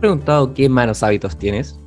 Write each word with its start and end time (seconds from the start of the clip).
preguntado 0.00 0.52
qué 0.54 0.68
malos 0.68 1.02
hábitos 1.02 1.36
tienes? 1.36 1.78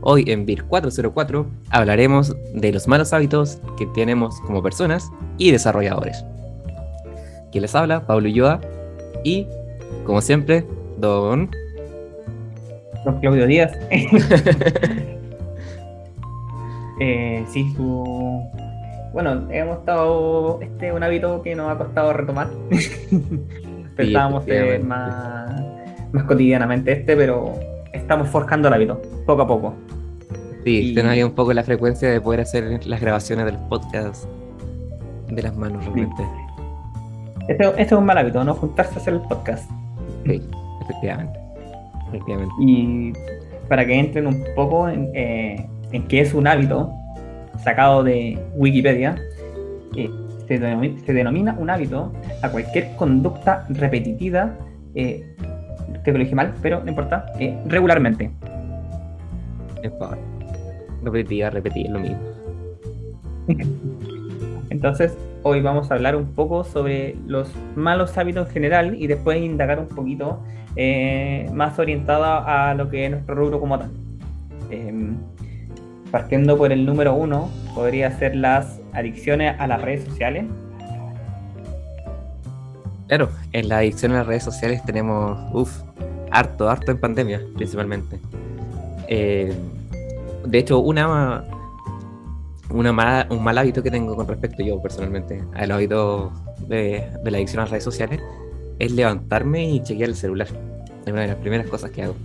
Hoy 0.00 0.24
en 0.26 0.44
BIR 0.44 0.64
404 0.64 1.46
hablaremos 1.70 2.36
de 2.52 2.72
los 2.72 2.86
malos 2.88 3.12
hábitos 3.12 3.60
que 3.78 3.86
tenemos 3.94 4.40
como 4.40 4.62
personas 4.62 5.10
y 5.38 5.52
desarrolladores. 5.52 6.24
Quien 7.52 7.62
les 7.62 7.74
habla, 7.74 8.06
Pablo 8.06 8.28
Ulloa, 8.28 8.60
y 9.22 9.46
como 10.04 10.20
siempre, 10.20 10.66
Don... 10.98 11.48
Don 13.04 13.20
Claudio 13.20 13.46
Díaz. 13.46 13.72
eh, 17.00 17.44
sí, 17.48 17.72
su... 17.76 18.42
Bueno, 19.12 19.46
hemos 19.50 19.78
estado... 19.78 20.58
Este 20.60 20.88
es 20.88 20.94
un 20.94 21.04
hábito 21.04 21.40
que 21.42 21.54
nos 21.54 21.70
ha 21.70 21.78
costado 21.78 22.12
retomar. 22.12 22.48
Pensábamos 23.96 24.44
ser 24.44 24.82
más 24.82 25.83
más 26.14 26.24
cotidianamente 26.24 26.92
este, 26.92 27.16
pero 27.16 27.58
estamos 27.92 28.28
forjando 28.28 28.68
el 28.68 28.74
hábito, 28.74 29.02
poco 29.26 29.42
a 29.42 29.46
poco. 29.46 29.74
Sí, 30.64 30.90
y... 30.90 30.94
tenemos 30.94 31.30
un 31.30 31.34
poco 31.34 31.52
la 31.52 31.62
frecuencia 31.62 32.10
de 32.10 32.20
poder 32.20 32.40
hacer 32.40 32.86
las 32.86 33.00
grabaciones 33.00 33.44
de 33.44 33.52
los 33.52 33.60
podcasts 33.62 34.26
de 35.28 35.42
las 35.42 35.56
manos 35.56 35.84
realmente. 35.84 36.22
Este, 37.48 37.64
este, 37.64 37.82
es 37.82 37.92
un 37.92 38.06
mal 38.06 38.16
hábito, 38.16 38.42
no 38.44 38.54
juntarse 38.54 38.94
a 38.94 38.98
hacer 38.98 39.14
el 39.14 39.20
podcast. 39.20 39.68
Sí, 40.24 40.40
efectivamente. 40.82 41.38
efectivamente. 42.08 42.54
Y 42.60 43.12
para 43.68 43.84
que 43.84 43.98
entren 43.98 44.26
un 44.28 44.44
poco 44.54 44.88
en, 44.88 45.10
eh, 45.14 45.66
en 45.92 46.06
qué 46.06 46.20
es 46.20 46.32
un 46.32 46.46
hábito, 46.46 46.92
sacado 47.62 48.04
de 48.04 48.38
Wikipedia, 48.54 49.16
eh, 49.96 50.10
se, 50.46 50.58
denomina, 50.58 51.00
se, 51.04 51.12
denomina, 51.12 51.56
un 51.58 51.70
hábito 51.70 52.12
a 52.42 52.48
cualquier 52.50 52.94
conducta 52.96 53.66
repetitiva 53.68 54.54
eh, 54.94 55.24
que 56.04 56.12
lo 56.12 56.18
dije 56.18 56.34
mal, 56.34 56.54
pero 56.62 56.80
no 56.82 56.88
importa, 56.88 57.26
eh, 57.38 57.58
regularmente. 57.66 58.30
Repetía, 61.02 61.50
repetía, 61.50 61.90
lo 61.90 62.00
mismo. 62.00 62.18
Entonces, 64.70 65.16
hoy 65.42 65.60
vamos 65.60 65.90
a 65.90 65.94
hablar 65.94 66.16
un 66.16 66.32
poco 66.34 66.64
sobre 66.64 67.16
los 67.26 67.52
malos 67.76 68.16
hábitos 68.16 68.48
en 68.48 68.52
general 68.52 68.94
y 69.00 69.06
después 69.06 69.40
indagar 69.40 69.78
un 69.78 69.88
poquito 69.88 70.42
eh, 70.76 71.48
más 71.52 71.78
orientado 71.78 72.24
a 72.24 72.74
lo 72.74 72.88
que 72.90 73.04
es 73.04 73.10
nuestro 73.10 73.34
rubro 73.34 73.60
como 73.60 73.78
tal. 73.78 73.90
Eh, 74.70 75.12
partiendo 76.10 76.56
por 76.56 76.72
el 76.72 76.86
número 76.86 77.14
uno, 77.14 77.50
podría 77.74 78.10
ser 78.12 78.36
las 78.36 78.80
adicciones 78.92 79.56
a 79.58 79.66
las 79.66 79.82
redes 79.82 80.04
sociales. 80.04 80.44
Claro, 83.08 83.28
en 83.52 83.68
la 83.68 83.78
adicción 83.78 84.12
a 84.12 84.18
las 84.18 84.26
redes 84.26 84.44
sociales 84.44 84.82
tenemos, 84.84 85.38
uff, 85.52 85.82
harto, 86.34 86.68
harto 86.68 86.90
en 86.90 86.98
pandemia, 86.98 87.40
principalmente. 87.54 88.18
Eh, 89.08 89.54
de 90.44 90.58
hecho, 90.58 90.80
una, 90.80 91.44
una 92.70 93.26
un 93.30 93.44
mal 93.44 93.58
hábito 93.58 93.82
que 93.82 93.90
tengo 93.90 94.16
con 94.16 94.26
respecto 94.26 94.62
yo 94.62 94.82
personalmente 94.82 95.42
al 95.54 95.70
hábito 95.70 96.32
de, 96.66 97.08
de 97.22 97.30
la 97.30 97.38
adicción 97.38 97.60
a 97.60 97.62
las 97.62 97.70
redes 97.70 97.84
sociales 97.84 98.20
es 98.78 98.92
levantarme 98.92 99.70
y 99.70 99.82
chequear 99.82 100.10
el 100.10 100.16
celular. 100.16 100.48
Es 101.06 101.12
una 101.12 101.22
de 101.22 101.28
las 101.28 101.36
primeras 101.36 101.68
cosas 101.68 101.90
que 101.90 102.02
hago. 102.02 102.16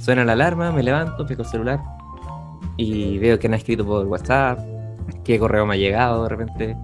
Suena 0.00 0.24
la 0.24 0.32
alarma, 0.32 0.72
me 0.72 0.82
levanto, 0.82 1.26
pico 1.26 1.42
el 1.42 1.48
celular 1.48 1.80
y 2.76 3.18
veo 3.18 3.38
que 3.38 3.46
han 3.46 3.54
escrito 3.54 3.84
por 3.84 4.06
WhatsApp, 4.06 4.58
qué 5.24 5.38
correo 5.38 5.66
me 5.66 5.74
ha 5.74 5.76
llegado 5.76 6.24
de 6.24 6.28
repente, 6.28 6.76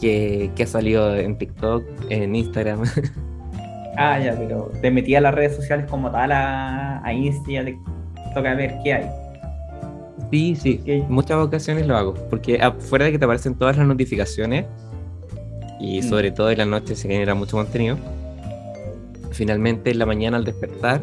que, 0.00 0.50
que 0.54 0.62
ha 0.62 0.66
salido 0.66 1.16
en 1.16 1.36
TikTok, 1.38 1.84
en 2.10 2.36
Instagram. 2.36 2.82
Ah, 3.96 4.18
ya, 4.18 4.34
pero 4.36 4.70
te 4.80 4.90
metí 4.90 5.14
a 5.14 5.20
las 5.20 5.34
redes 5.34 5.56
sociales 5.56 5.86
como 5.90 6.10
tal, 6.10 6.32
a, 6.32 7.04
a 7.04 7.12
Insta, 7.12 7.64
te 7.64 7.78
toca 8.34 8.54
ver 8.54 8.74
qué 8.84 8.92
hay. 8.92 9.10
Sí, 10.30 10.56
sí, 10.56 10.80
muchas 11.08 11.38
ocasiones 11.38 11.86
lo 11.86 11.96
hago, 11.96 12.14
porque 12.28 12.60
afuera 12.60 13.06
de 13.06 13.12
que 13.12 13.18
te 13.18 13.24
aparecen 13.24 13.54
todas 13.54 13.76
las 13.76 13.86
notificaciones, 13.86 14.66
y 15.80 16.00
mm. 16.00 16.02
sobre 16.02 16.30
todo 16.30 16.50
en 16.50 16.58
la 16.58 16.66
noche 16.66 16.96
se 16.96 17.08
genera 17.08 17.34
mucho 17.34 17.56
contenido, 17.56 17.96
finalmente 19.30 19.90
en 19.90 19.98
la 19.98 20.06
mañana 20.06 20.36
al 20.36 20.44
despertar, 20.44 21.00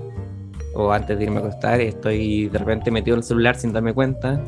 o 0.75 0.91
antes 0.91 1.17
de 1.17 1.23
irme 1.23 1.37
a 1.37 1.39
acostar, 1.39 1.79
estoy 1.79 2.49
de 2.49 2.59
repente 2.59 2.91
metido 2.91 3.15
en 3.15 3.19
el 3.19 3.23
celular 3.23 3.55
sin 3.55 3.71
darme 3.71 3.93
cuenta, 3.93 4.43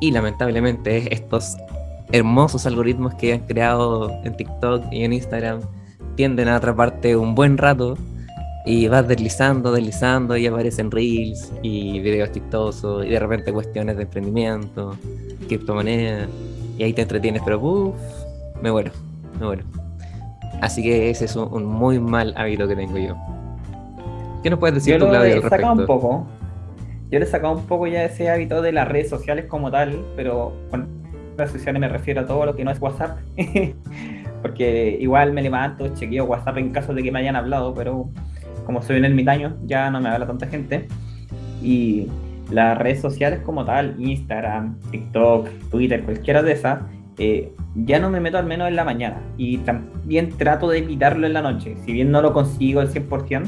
y 0.00 0.10
lamentablemente 0.10 1.14
estos 1.14 1.56
hermosos 2.12 2.66
algoritmos 2.66 3.14
que 3.14 3.34
han 3.34 3.40
creado 3.40 4.10
en 4.24 4.36
TikTok 4.36 4.84
y 4.90 5.04
en 5.04 5.12
Instagram, 5.12 5.60
tienden 6.20 6.48
a 6.48 6.56
atraparte 6.56 7.16
un 7.16 7.34
buen 7.34 7.56
rato 7.56 7.96
y 8.66 8.88
vas 8.88 9.08
deslizando, 9.08 9.72
deslizando 9.72 10.36
y 10.36 10.46
aparecen 10.46 10.90
reels 10.90 11.50
y 11.62 11.98
videos 12.00 12.30
chistosos 12.30 13.06
y 13.06 13.08
de 13.08 13.18
repente 13.18 13.50
cuestiones 13.50 13.96
de 13.96 14.02
emprendimiento, 14.02 14.98
criptomonedas 15.48 16.28
y 16.76 16.82
ahí 16.82 16.92
te 16.92 17.00
entretienes, 17.00 17.40
pero 17.42 17.58
uff, 17.58 17.96
me 18.60 18.70
muero, 18.70 18.92
me 19.38 19.46
muero. 19.46 19.64
Así 20.60 20.82
que 20.82 21.08
ese 21.08 21.24
es 21.24 21.36
un, 21.36 21.64
muy 21.64 21.98
mal 21.98 22.34
hábito 22.36 22.68
que 22.68 22.76
tengo 22.76 22.98
yo. 22.98 23.16
¿Qué 24.42 24.50
nos 24.50 24.58
puedes 24.58 24.74
decir 24.74 24.98
tú, 24.98 25.08
Claudio, 25.08 25.36
al 25.36 25.40
respecto? 25.40 25.72
Un 25.72 25.86
poco. 25.86 26.26
Yo 27.10 27.18
le 27.18 27.24
he 27.24 27.28
sacado 27.28 27.56
un 27.56 27.64
poco 27.64 27.86
ya 27.86 28.04
ese 28.04 28.28
hábito 28.28 28.60
de 28.60 28.72
las 28.72 28.86
redes 28.86 29.08
sociales 29.08 29.46
como 29.46 29.70
tal, 29.70 30.04
pero 30.16 30.52
con 30.70 30.86
redes 31.38 31.52
sociales 31.52 31.80
me 31.80 31.88
refiero 31.88 32.20
a 32.20 32.26
todo 32.26 32.44
lo 32.44 32.54
que 32.54 32.62
no 32.62 32.72
es 32.72 32.78
WhatsApp. 32.78 33.16
porque 34.42 34.96
igual 35.00 35.32
me 35.32 35.42
levanto, 35.42 35.88
chequeo 35.94 36.24
WhatsApp 36.24 36.58
en 36.58 36.70
caso 36.70 36.94
de 36.94 37.02
que 37.02 37.12
me 37.12 37.18
hayan 37.18 37.36
hablado, 37.36 37.74
pero 37.74 38.10
como 38.64 38.82
soy 38.82 38.98
un 38.98 39.04
ermitaño, 39.04 39.56
ya 39.64 39.90
no 39.90 40.00
me 40.00 40.08
habla 40.08 40.26
tanta 40.26 40.46
gente. 40.46 40.86
Y 41.62 42.06
las 42.50 42.78
redes 42.78 43.00
sociales 43.00 43.40
como 43.40 43.64
tal, 43.64 43.94
Instagram, 43.98 44.78
TikTok, 44.90 45.48
Twitter, 45.70 46.02
cualquiera 46.02 46.42
de 46.42 46.52
esas, 46.52 46.82
eh, 47.18 47.52
ya 47.74 47.98
no 47.98 48.10
me 48.10 48.20
meto 48.20 48.38
al 48.38 48.46
menos 48.46 48.68
en 48.68 48.76
la 48.76 48.84
mañana. 48.84 49.20
Y 49.36 49.58
también 49.58 50.30
trato 50.36 50.68
de 50.68 50.78
evitarlo 50.78 51.26
en 51.26 51.34
la 51.34 51.42
noche. 51.42 51.76
Si 51.84 51.92
bien 51.92 52.10
no 52.10 52.22
lo 52.22 52.32
consigo 52.32 52.80
al 52.80 52.88
100%, 52.88 53.46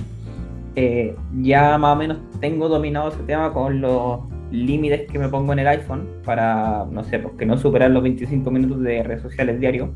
eh, 0.75 1.16
ya 1.41 1.76
más 1.78 1.94
o 1.94 1.98
menos 1.98 2.19
tengo 2.41 2.69
dominado 2.69 3.10
ese 3.10 3.22
tema 3.25 3.52
con 3.52 3.81
los 3.81 4.20
límites 4.50 5.10
que 5.10 5.19
me 5.19 5.28
pongo 5.28 5.52
en 5.52 5.60
el 5.60 5.66
iPhone 5.66 6.06
para, 6.25 6.86
no 6.91 7.04
sé, 7.04 7.19
pues 7.19 7.34
que 7.34 7.47
no 7.47 7.56
superar 7.56 7.91
los 7.91 8.02
25 8.02 8.50
minutos 8.50 8.81
de 8.82 9.02
redes 9.02 9.22
sociales 9.22 9.58
diario. 9.58 9.94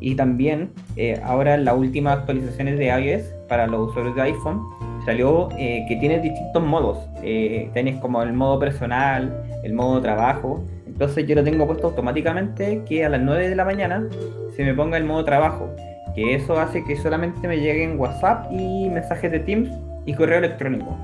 Y 0.00 0.14
también 0.14 0.70
eh, 0.96 1.20
ahora 1.24 1.56
las 1.56 1.76
últimas 1.76 2.18
actualizaciones 2.18 2.78
de 2.78 2.86
iOS 2.86 3.22
para 3.48 3.66
los 3.66 3.90
usuarios 3.90 4.14
de 4.14 4.22
iPhone 4.22 4.62
salió 5.04 5.48
eh, 5.56 5.84
que 5.88 5.96
tienes 5.96 6.22
distintos 6.22 6.62
modos. 6.62 6.98
Eh, 7.22 7.70
tienes 7.72 7.98
como 8.00 8.22
el 8.22 8.32
modo 8.32 8.58
personal, 8.58 9.32
el 9.62 9.72
modo 9.72 10.00
trabajo. 10.00 10.62
Entonces 10.86 11.26
yo 11.26 11.34
lo 11.34 11.44
tengo 11.44 11.66
puesto 11.66 11.88
automáticamente 11.88 12.82
que 12.88 13.04
a 13.04 13.08
las 13.08 13.20
9 13.20 13.48
de 13.48 13.56
la 13.56 13.64
mañana 13.64 14.06
se 14.54 14.64
me 14.64 14.74
ponga 14.74 14.96
el 14.96 15.04
modo 15.04 15.24
trabajo. 15.24 15.70
Que 16.14 16.34
eso 16.34 16.58
hace 16.58 16.82
que 16.84 16.96
solamente 16.96 17.46
me 17.46 17.58
lleguen 17.58 17.98
WhatsApp 17.98 18.50
y 18.50 18.88
mensajes 18.88 19.30
de 19.30 19.40
Teams 19.40 19.70
y 20.06 20.14
correo 20.14 20.38
electrónico. 20.38 20.96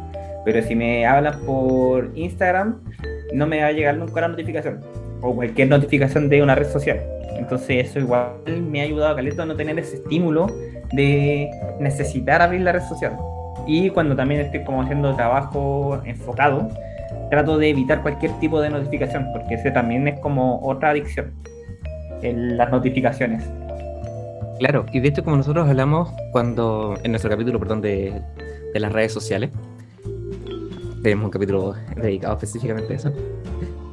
Pero 0.44 0.62
si 0.62 0.74
me 0.74 1.06
hablan 1.06 1.38
por 1.44 2.10
Instagram, 2.14 2.80
no 3.32 3.46
me 3.46 3.60
va 3.60 3.68
a 3.68 3.72
llegar 3.72 3.96
nunca 3.96 4.20
la 4.22 4.28
notificación. 4.28 4.80
O 5.20 5.34
cualquier 5.34 5.68
notificación 5.68 6.28
de 6.28 6.42
una 6.42 6.54
red 6.54 6.66
social. 6.66 7.00
Entonces 7.42 7.88
eso 7.88 7.98
igual 7.98 8.36
me 8.70 8.80
ha 8.80 8.84
ayudado 8.84 9.12
a 9.12 9.16
Caleto 9.16 9.42
a 9.42 9.46
no 9.46 9.56
tener 9.56 9.76
ese 9.76 9.96
estímulo 9.96 10.46
de 10.92 11.50
necesitar 11.80 12.40
abrir 12.40 12.60
la 12.60 12.70
red 12.70 12.82
social. 12.82 13.16
Y 13.66 13.90
cuando 13.90 14.14
también 14.14 14.40
estoy 14.42 14.62
como 14.62 14.80
haciendo 14.82 15.14
trabajo 15.16 16.00
enfocado, 16.04 16.68
trato 17.30 17.58
de 17.58 17.70
evitar 17.70 18.00
cualquier 18.02 18.30
tipo 18.38 18.60
de 18.60 18.70
notificación, 18.70 19.26
porque 19.32 19.54
ese 19.54 19.72
también 19.72 20.06
es 20.06 20.20
como 20.20 20.60
otra 20.62 20.90
adicción, 20.90 21.32
en 22.22 22.56
las 22.56 22.70
notificaciones. 22.70 23.42
Claro, 24.60 24.86
y 24.92 25.00
de 25.00 25.08
hecho 25.08 25.24
como 25.24 25.36
nosotros 25.36 25.68
hablamos 25.68 26.12
cuando, 26.30 26.94
en 27.02 27.10
nuestro 27.10 27.28
capítulo, 27.28 27.58
perdón, 27.58 27.80
de, 27.80 28.22
de 28.72 28.80
las 28.80 28.92
redes 28.92 29.12
sociales, 29.12 29.50
tenemos 31.02 31.24
un 31.24 31.30
capítulo 31.32 31.74
dedicado 31.96 32.34
específicamente 32.34 32.92
a 32.92 32.96
eso 32.96 33.12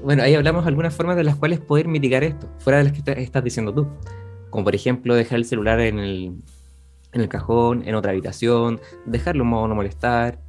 bueno, 0.04 0.24
ahí 0.24 0.36
hablamos 0.36 0.64
de 0.64 0.70
algunas 0.70 0.96
formas 0.96 1.16
de 1.16 1.24
las 1.24 1.36
cuales 1.36 1.60
poder 1.60 1.88
mitigar 1.88 2.24
esto, 2.24 2.50
fuera 2.60 2.80
de 2.80 2.86
las 2.86 2.94
que 2.94 3.22
estás 3.22 3.44
diciendo 3.44 3.74
tú. 3.74 3.88
Como 4.50 4.64
por 4.64 4.76
ejemplo 4.76 5.16
dejar 5.16 5.38
el 5.38 5.46
celular 5.46 5.80
en 5.80 6.00
el, 6.00 6.34
en 7.14 7.22
el 7.22 7.30
cajón, 7.30 7.88
en 7.88 7.96
otra 7.96 8.12
habitación, 8.12 8.80
dejarlo 9.06 9.44
en 9.44 9.50
modo 9.50 9.68
no 9.68 9.76
molestar, 9.76 10.40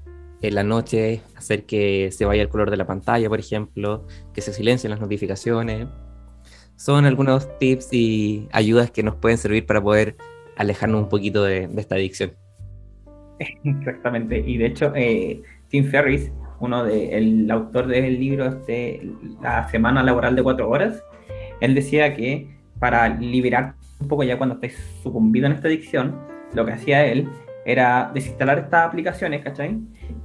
en 0.43 0.55
la 0.55 0.63
noche 0.63 1.23
hacer 1.37 1.65
que 1.65 2.11
se 2.13 2.25
vaya 2.25 2.43
el 2.43 2.49
color 2.49 2.71
de 2.71 2.77
la 2.77 2.87
pantalla, 2.87 3.29
por 3.29 3.41
ejemplo, 3.41 4.07
que 4.33 4.41
se 4.41 4.53
silencien 4.53 4.91
las 4.91 5.01
notificaciones. 5.01 5.87
Son 6.77 7.05
algunos 7.05 7.59
tips 7.59 7.93
y 7.93 8.49
ayudas 8.53 8.91
que 8.91 9.03
nos 9.03 9.17
pueden 9.17 9.37
servir 9.37 9.67
para 9.67 9.83
poder 9.83 10.17
alejarnos 10.57 11.03
un 11.03 11.09
poquito 11.09 11.45
de, 11.45 11.69
esta 11.77 11.97
adicción. 11.97 12.33
Exactamente, 13.65 14.39
y 14.39 14.57
de 14.57 14.67
hecho, 14.67 14.93
eh, 14.95 15.43
Tim 15.69 15.85
Ferris 15.91 16.31
uno 16.61 16.85
de, 16.85 17.17
el 17.17 17.51
autor 17.51 17.87
del 17.87 18.21
libro 18.21 18.47
este, 18.47 19.03
La 19.43 19.69
semana 19.69 20.03
laboral 20.03 20.37
de 20.37 20.43
cuatro 20.43 20.69
horas, 20.69 21.03
él 21.61 21.75
decía 21.75 22.15
que 22.15 22.49
para 22.79 23.09
liberar 23.09 23.75
un 24.01 24.09
poco 24.09 24.23
ya 24.23 24.39
cuando 24.39 24.55
estáis 24.55 24.77
sucumbido 25.03 25.47
en 25.47 25.53
esta 25.53 25.69
adicción, 25.69 26.19
lo 26.55 26.65
que 26.65 26.73
hacía 26.73 27.05
él 27.05 27.29
era 27.65 28.11
desinstalar 28.15 28.59
estas 28.59 28.87
aplicaciones, 28.87 29.43
¿cachai? 29.43 29.79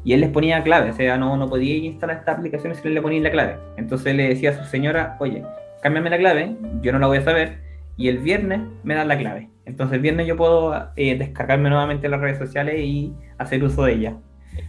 Y 0.04 0.14
él 0.14 0.22
les 0.22 0.30
ponía 0.30 0.64
clave, 0.64 0.92
o 0.92 0.94
sea, 0.94 1.18
no, 1.18 1.36
no 1.36 1.50
podía 1.50 1.76
instalar 1.78 2.18
estas 2.18 2.38
aplicaciones 2.38 2.78
si 2.80 2.88
él 2.88 2.94
le 2.94 3.02
ponía 3.02 3.22
la 3.22 3.32
clave. 3.32 3.58
Entonces 3.78 4.16
le 4.16 4.30
decía 4.30 4.52
a 4.52 4.54
su 4.54 4.64
señora, 4.70 5.18
oye, 5.20 5.44
cámbiame 5.82 6.10
la 6.10 6.18
clave, 6.18 6.56
yo 6.82 6.92
no 6.92 7.00
la 7.00 7.08
voy 7.08 7.18
a 7.18 7.24
saber, 7.24 7.60
y 7.98 8.08
el 8.08 8.20
viernes 8.20 8.62
me 8.84 8.96
dan 8.96 9.08
la 9.08 9.18
clave. 9.18 9.50
Entonces 9.66 9.96
el 9.96 10.02
viernes 10.02 10.28
yo 10.28 10.38
puedo 10.38 10.92
eh, 10.96 11.18
descargarme 11.18 11.70
nuevamente 11.70 12.08
las 12.08 12.22
redes 12.22 12.38
sociales 12.38 12.80
y 12.80 13.14
hacer 13.38 13.64
uso 13.64 13.84
de 13.84 13.94
ellas. 13.94 14.16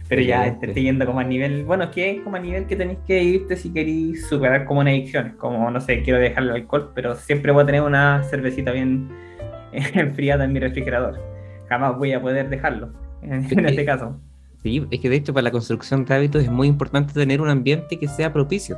Pero 0.07 0.21
ya 0.21 0.47
estoy 0.47 0.73
yendo 0.73 1.05
como 1.05 1.19
a 1.19 1.23
nivel, 1.23 1.65
bueno, 1.65 1.85
es 1.85 1.89
que 1.89 2.11
es 2.11 2.21
como 2.21 2.37
a 2.37 2.39
nivel 2.39 2.65
que 2.65 2.75
tenéis 2.75 2.99
que 3.05 3.21
irte 3.21 3.57
si 3.57 3.73
queréis 3.73 4.25
superar 4.27 4.65
como 4.65 4.79
una 4.79 4.91
adicción. 4.91 5.35
Como, 5.37 5.69
no 5.69 5.81
sé, 5.81 6.01
quiero 6.01 6.19
dejar 6.19 6.43
el 6.43 6.51
alcohol, 6.51 6.91
pero 6.95 7.15
siempre 7.15 7.51
voy 7.51 7.63
a 7.63 7.65
tener 7.65 7.81
una 7.81 8.23
cervecita 8.23 8.71
bien 8.71 9.09
enfriada 9.71 10.45
en 10.45 10.53
mi 10.53 10.59
refrigerador. 10.59 11.19
Jamás 11.67 11.97
voy 11.97 12.13
a 12.13 12.21
poder 12.21 12.49
dejarlo, 12.49 12.93
en, 13.21 13.43
este 13.65 13.85
caso. 13.85 14.17
Sí, 14.63 14.87
es 14.89 14.99
que 15.01 15.09
de 15.09 15.17
hecho 15.17 15.33
para 15.33 15.43
la 15.43 15.51
construcción 15.51 16.05
de 16.05 16.15
hábitos 16.15 16.43
es 16.43 16.49
muy 16.49 16.67
importante 16.67 17.13
tener 17.13 17.41
un 17.41 17.49
ambiente 17.49 17.99
que 17.99 18.07
sea 18.07 18.31
propicio. 18.31 18.77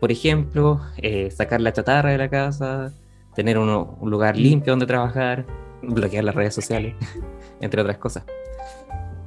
Por 0.00 0.10
ejemplo, 0.10 0.80
eh, 0.96 1.30
sacar 1.30 1.60
la 1.60 1.72
chatarra 1.72 2.10
de 2.10 2.18
la 2.18 2.28
casa, 2.30 2.92
tener 3.34 3.58
un 3.58 4.10
lugar 4.10 4.36
mm. 4.36 4.38
limpio 4.38 4.72
donde 4.72 4.86
trabajar, 4.86 5.44
bloquear 5.82 6.24
las 6.24 6.34
redes 6.34 6.54
sociales, 6.54 6.94
entre 7.60 7.82
otras 7.82 7.98
cosas. 7.98 8.24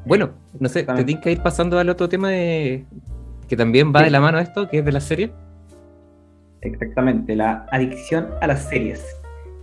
Bueno, 0.06 0.32
no 0.60 0.70
sé, 0.70 0.84
te 0.84 1.04
tienes 1.04 1.24
que 1.24 1.32
ir 1.32 1.42
pasando 1.42 1.78
al 1.80 1.90
otro 1.90 2.10
tema 2.10 2.30
de 2.30 2.86
que 3.48 3.56
también 3.56 3.94
va 3.94 4.02
de 4.04 4.10
la 4.10 4.22
mano 4.22 4.40
esto, 4.40 4.70
que 4.70 4.80
es 4.80 4.86
de 4.86 4.92
la 4.92 5.02
serie. 5.02 5.32
Exactamente, 6.62 7.36
la 7.36 7.66
adicción 7.72 8.30
a 8.42 8.48
las 8.48 8.70
series. 8.70 9.04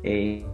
Eh, 0.03 0.45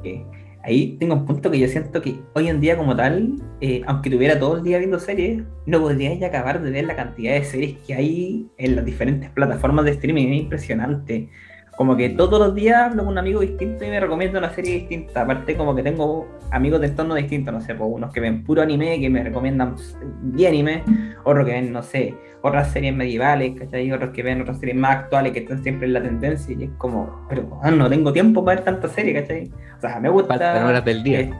ahí 0.62 0.96
tengo 0.98 1.14
un 1.14 1.26
punto 1.26 1.50
que 1.50 1.58
yo 1.58 1.68
siento 1.68 2.00
que 2.00 2.16
hoy 2.34 2.48
en 2.48 2.60
día 2.60 2.76
como 2.76 2.94
tal, 2.94 3.34
eh, 3.60 3.82
aunque 3.86 4.10
tuviera 4.10 4.38
todo 4.38 4.58
el 4.58 4.62
día 4.62 4.78
viendo 4.78 4.98
series, 4.98 5.42
no 5.66 5.80
podría 5.80 6.14
ya 6.14 6.28
acabar 6.28 6.62
de 6.62 6.70
ver 6.70 6.84
la 6.84 6.96
cantidad 6.96 7.34
de 7.34 7.44
series 7.44 7.78
que 7.86 7.94
hay 7.94 8.48
en 8.56 8.76
las 8.76 8.84
diferentes 8.84 9.30
plataformas 9.30 9.84
de 9.84 9.92
streaming. 9.92 10.28
Es 10.28 10.42
impresionante 10.42 11.28
como 11.76 11.96
que 11.96 12.10
todos 12.10 12.38
los 12.38 12.54
días 12.54 12.76
hablo 12.76 13.02
con 13.04 13.12
un 13.12 13.18
amigo 13.18 13.40
distinto 13.40 13.84
y 13.84 13.88
me 13.88 13.98
recomiendo 13.98 14.38
una 14.38 14.50
serie 14.50 14.74
distinta. 14.74 15.22
Aparte, 15.22 15.56
como 15.56 15.74
que 15.74 15.82
tengo 15.82 16.28
amigos 16.50 16.80
de 16.80 16.88
entorno 16.88 17.14
distintos, 17.14 17.52
no 17.52 17.60
sé, 17.60 17.74
pues 17.74 17.90
unos 17.92 18.12
que 18.12 18.20
ven 18.20 18.44
puro 18.44 18.62
anime, 18.62 19.00
que 19.00 19.10
me 19.10 19.22
recomiendan 19.24 19.74
10 20.22 20.48
anime, 20.48 20.84
otros 21.24 21.46
que 21.46 21.52
ven, 21.52 21.72
no 21.72 21.82
sé, 21.82 22.14
otras 22.42 22.70
series 22.70 22.94
medievales, 22.94 23.58
¿cachai? 23.58 23.90
Otros 23.90 24.10
que 24.10 24.22
ven 24.22 24.42
otras 24.42 24.60
series 24.60 24.76
más 24.76 24.96
actuales 24.96 25.32
que 25.32 25.40
están 25.40 25.62
siempre 25.62 25.86
en 25.86 25.94
la 25.94 26.02
tendencia. 26.02 26.54
Y 26.58 26.64
es 26.64 26.70
como, 26.78 27.26
pero 27.28 27.58
ah, 27.62 27.70
no 27.70 27.88
tengo 27.88 28.12
tiempo 28.12 28.44
para 28.44 28.56
ver 28.56 28.64
tanta 28.64 28.88
serie, 28.88 29.14
¿cachai? 29.14 29.50
O 29.76 29.80
sea, 29.80 29.98
me 29.98 30.08
gusta. 30.08 30.28
Faltan 30.28 30.64
horas 30.64 30.84
del 30.84 31.02
día. 31.02 31.30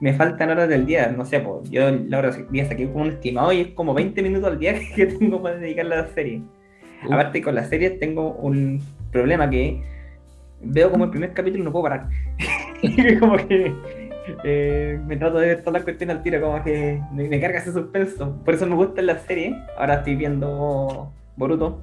me 0.00 0.12
faltan 0.14 0.50
horas 0.50 0.68
del 0.68 0.86
día, 0.86 1.14
no 1.16 1.24
sé, 1.24 1.40
pues 1.40 1.70
yo 1.70 1.90
la 1.90 2.18
hora 2.18 2.30
del 2.30 2.48
día 2.50 2.64
saqué 2.64 2.90
como 2.90 3.04
un 3.04 3.10
estimado 3.10 3.52
y 3.52 3.60
es 3.60 3.68
como 3.68 3.94
20 3.94 4.20
minutos 4.22 4.50
al 4.50 4.58
día 4.58 4.74
que 4.96 5.06
tengo 5.06 5.40
para 5.40 5.56
dedicarle 5.56 5.94
a 5.94 6.02
la 6.02 6.08
serie. 6.08 6.42
Aparte, 7.04 7.42
con 7.42 7.54
las 7.54 7.68
series 7.68 7.98
tengo 7.98 8.32
un 8.36 8.80
problema 9.14 9.48
que 9.48 9.82
veo 10.60 10.90
como 10.90 11.04
el 11.04 11.10
primer 11.10 11.32
capítulo 11.32 11.62
y 11.62 11.64
no 11.64 11.72
puedo 11.72 11.84
parar. 11.84 12.08
como 13.20 13.36
que 13.36 13.74
eh, 14.44 15.00
me 15.06 15.16
trato 15.16 15.38
de 15.38 15.46
ver 15.46 15.58
todas 15.60 15.74
las 15.74 15.84
cuestiones 15.84 16.16
al 16.16 16.22
tiro, 16.22 16.40
como 16.40 16.62
que 16.62 17.00
me, 17.12 17.40
carga 17.40 17.58
ese 17.58 17.72
suspenso. 17.72 18.38
Por 18.44 18.54
eso 18.54 18.66
me 18.66 18.74
gusta 18.74 19.00
la 19.02 19.18
serie. 19.18 19.56
Ahora 19.78 19.94
estoy 19.94 20.16
viendo 20.16 21.12
Boruto. 21.36 21.80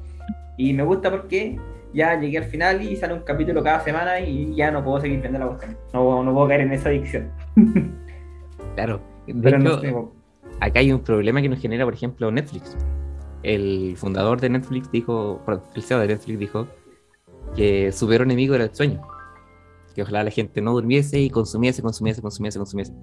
Y 0.57 0.73
me 0.73 0.83
gusta 0.83 1.09
porque 1.09 1.57
ya 1.93 2.19
llegué 2.19 2.37
al 2.37 2.43
final 2.45 2.81
y 2.81 2.95
sale 2.95 3.13
un 3.13 3.21
capítulo 3.21 3.63
cada 3.63 3.79
semana 3.79 4.19
y 4.19 4.53
ya 4.55 4.69
no 4.71 4.83
puedo 4.83 5.01
seguir 5.01 5.21
viendo 5.21 5.39
la 5.39 5.47
cuestión. 5.47 5.77
No, 5.93 6.23
no 6.23 6.33
puedo 6.33 6.47
caer 6.47 6.61
en 6.61 6.73
esa 6.73 6.89
adicción. 6.89 7.31
claro. 8.75 9.01
Pero 9.41 10.13
acá 10.59 10.79
hay 10.79 10.91
un 10.91 10.99
problema 10.99 11.41
que 11.41 11.49
nos 11.49 11.59
genera, 11.59 11.85
por 11.85 11.93
ejemplo, 11.93 12.31
Netflix. 12.31 12.77
El 13.43 13.95
fundador 13.97 14.39
de 14.39 14.49
Netflix 14.49 14.91
dijo, 14.91 15.41
el 15.75 15.81
CEO 15.81 15.99
de 15.99 16.07
Netflix 16.07 16.37
dijo 16.37 16.67
que 17.55 17.91
su 17.91 18.07
peor 18.07 18.23
enemigo 18.23 18.55
era 18.55 18.65
el 18.65 18.73
sueño. 18.73 19.01
Que 19.95 20.03
ojalá 20.03 20.23
la 20.23 20.31
gente 20.31 20.61
no 20.61 20.71
durmiese 20.71 21.19
y 21.19 21.29
consumiese, 21.29 21.81
consumiese, 21.81 22.21
consumiese, 22.21 22.57
consumiese. 22.57 22.93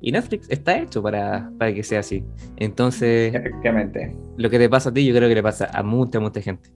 Y 0.00 0.12
Netflix 0.12 0.48
está 0.50 0.78
hecho 0.78 1.02
para, 1.02 1.50
para 1.58 1.74
que 1.74 1.82
sea 1.82 2.00
así. 2.00 2.24
Entonces, 2.56 3.34
efectivamente. 3.34 4.16
Lo 4.36 4.48
que 4.48 4.58
te 4.58 4.68
pasa 4.68 4.90
a 4.90 4.94
ti, 4.94 5.04
yo 5.04 5.14
creo 5.14 5.28
que 5.28 5.34
le 5.34 5.42
pasa 5.42 5.70
a 5.72 5.82
mucha, 5.82 6.20
mucha 6.20 6.40
gente. 6.40 6.70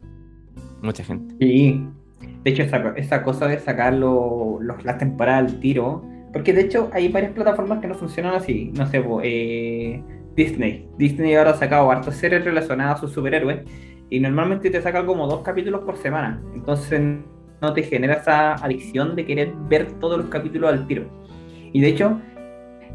Mucha 0.80 1.04
gente. 1.04 1.34
Sí. 1.38 1.86
De 2.42 2.50
hecho, 2.50 2.62
esa, 2.62 2.94
esa 2.96 3.22
cosa 3.22 3.46
de 3.46 3.60
sacar 3.60 3.94
los, 3.94 4.60
las 4.64 4.98
temporadas 4.98 5.52
al 5.52 5.60
tiro. 5.60 6.04
Porque 6.32 6.52
de 6.52 6.62
hecho 6.62 6.90
hay 6.92 7.08
varias 7.08 7.32
plataformas 7.32 7.80
que 7.80 7.88
no 7.88 7.94
funcionan 7.94 8.34
así. 8.34 8.72
No 8.74 8.86
sé, 8.86 9.04
eh, 9.22 10.02
Disney. 10.34 10.88
Disney 10.98 11.34
ahora 11.34 11.50
ha 11.50 11.56
sacado 11.56 11.90
hartas 11.90 12.16
series 12.16 12.44
relacionadas 12.44 12.96
a 12.96 13.00
sus 13.00 13.12
superhéroes 13.12 13.60
y 14.12 14.20
normalmente 14.20 14.68
te 14.68 14.82
saca 14.82 15.06
como 15.06 15.26
dos 15.26 15.40
capítulos 15.40 15.84
por 15.84 15.96
semana. 15.96 16.38
Entonces 16.54 17.00
no 17.62 17.72
te 17.72 17.82
genera 17.82 18.16
esa 18.16 18.52
adicción 18.56 19.16
de 19.16 19.24
querer 19.24 19.54
ver 19.70 19.90
todos 20.00 20.18
los 20.18 20.26
capítulos 20.26 20.70
al 20.70 20.86
tiro. 20.86 21.06
Y 21.72 21.80
de 21.80 21.88
hecho, 21.88 22.20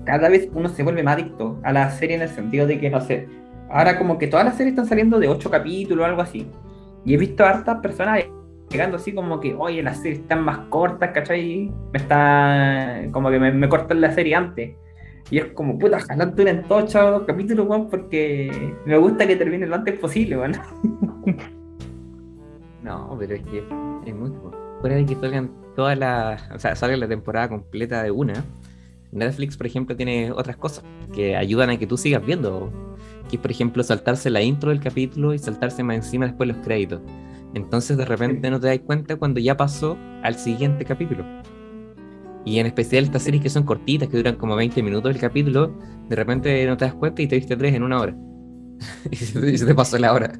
cada 0.06 0.30
vez 0.30 0.48
uno 0.54 0.70
se 0.70 0.84
vuelve 0.84 1.02
más 1.02 1.16
adicto 1.16 1.60
a 1.64 1.74
la 1.74 1.90
serie 1.90 2.18
en 2.18 2.22
el 2.22 2.30
sentido 2.30 2.68
de 2.68 2.80
que, 2.80 2.92
no 2.92 3.02
sé, 3.02 3.28
ahora 3.72 3.98
como 3.98 4.20
que 4.20 4.28
todas 4.28 4.46
las 4.46 4.58
series 4.58 4.74
están 4.74 4.86
saliendo 4.86 5.18
de 5.18 5.28
ocho 5.28 5.50
capítulos 5.50 6.04
o 6.04 6.06
algo 6.06 6.22
así. 6.22 6.46
Y 7.04 7.16
he 7.16 7.18
visto 7.18 7.44
a 7.44 7.50
hartas 7.50 7.80
personas 7.80 8.24
llegando 8.70 8.98
así 8.98 9.12
como 9.12 9.40
que, 9.40 9.56
oye, 9.56 9.82
las 9.82 9.98
series 9.98 10.20
están 10.20 10.44
más 10.44 10.60
cortas, 10.70 11.10
¿cachai? 11.16 11.72
Me 11.94 11.98
está, 11.98 13.06
como 13.12 13.32
que 13.32 13.40
me, 13.40 13.52
me 13.52 13.68
cortan 13.68 14.02
la 14.02 14.12
serie 14.12 14.36
antes. 14.36 14.76
Y 15.30 15.40
es 15.40 15.46
como, 15.54 15.78
puta, 15.78 15.98
ojalá 15.98 16.26
duren 16.28 16.64
todos 16.68 16.94
los 16.94 17.24
capítulos, 17.24 17.68
weón, 17.68 17.90
porque 17.90 18.74
me 18.86 18.98
gusta 18.98 19.28
que 19.28 19.36
termine 19.36 19.68
lo 19.68 19.76
antes 19.76 20.00
posible, 20.00 20.38
weón. 20.38 20.54
No, 22.84 23.18
pero 23.20 23.36
es 23.36 23.42
que 23.42 23.64
es 24.06 24.16
muy 24.16 24.32
fuera 24.80 24.96
de 24.96 25.06
que 25.06 25.16
salgan 25.16 25.52
todas 25.76 25.98
las, 25.98 26.50
o 26.52 26.60
sea, 26.60 26.74
salga 26.74 26.96
la 26.96 27.08
temporada 27.08 27.50
completa 27.50 28.02
de 28.02 28.12
una. 28.12 28.46
Netflix, 29.12 29.58
por 29.58 29.68
ejemplo, 29.68 29.96
tiene 29.96 30.32
otras 30.32 30.56
cosas 30.56 30.86
que 31.14 31.36
ayudan 31.36 31.70
a 31.70 31.78
que 31.78 31.86
tú 31.86 31.98
sigas 31.98 32.26
viendo. 32.26 32.72
Que 33.30 33.36
es, 33.36 33.42
por 33.42 33.52
ejemplo, 33.52 33.84
saltarse 33.84 34.30
la 34.30 34.42
intro 34.42 34.70
del 34.70 34.80
capítulo 34.80 35.34
y 35.34 35.40
saltarse 35.40 35.84
más 35.84 35.98
encima 35.98 36.28
después 36.28 36.48
los 36.48 36.58
créditos. 36.58 37.02
Entonces, 37.54 37.98
de 37.98 38.06
repente 38.06 38.50
no 38.50 38.60
te 38.60 38.68
das 38.68 38.80
cuenta 38.80 39.18
cuando 39.18 39.42
ya 39.42 39.58
pasó 39.58 39.98
al 40.24 40.36
siguiente 40.36 40.86
capítulo. 40.86 41.26
Y 42.48 42.60
en 42.62 42.66
especial 42.66 43.04
estas 43.04 43.24
series 43.24 43.44
que 43.44 43.50
son 43.50 43.64
cortitas, 43.64 44.08
que 44.08 44.16
duran 44.16 44.36
como 44.36 44.56
20 44.56 44.82
minutos 44.82 45.14
el 45.14 45.20
capítulo, 45.20 45.78
de 46.08 46.16
repente 46.16 46.66
no 46.66 46.78
te 46.78 46.86
das 46.86 46.94
cuenta 46.94 47.22
y 47.22 47.28
te 47.28 47.36
viste 47.36 47.58
tres 47.58 47.76
en 47.76 47.84
una 47.84 48.00
hora. 48.00 48.16
y 49.12 49.18
se 49.18 49.66
te 49.66 49.76
pasó 49.76 49.98
la 49.98 50.14
hora. 50.14 50.32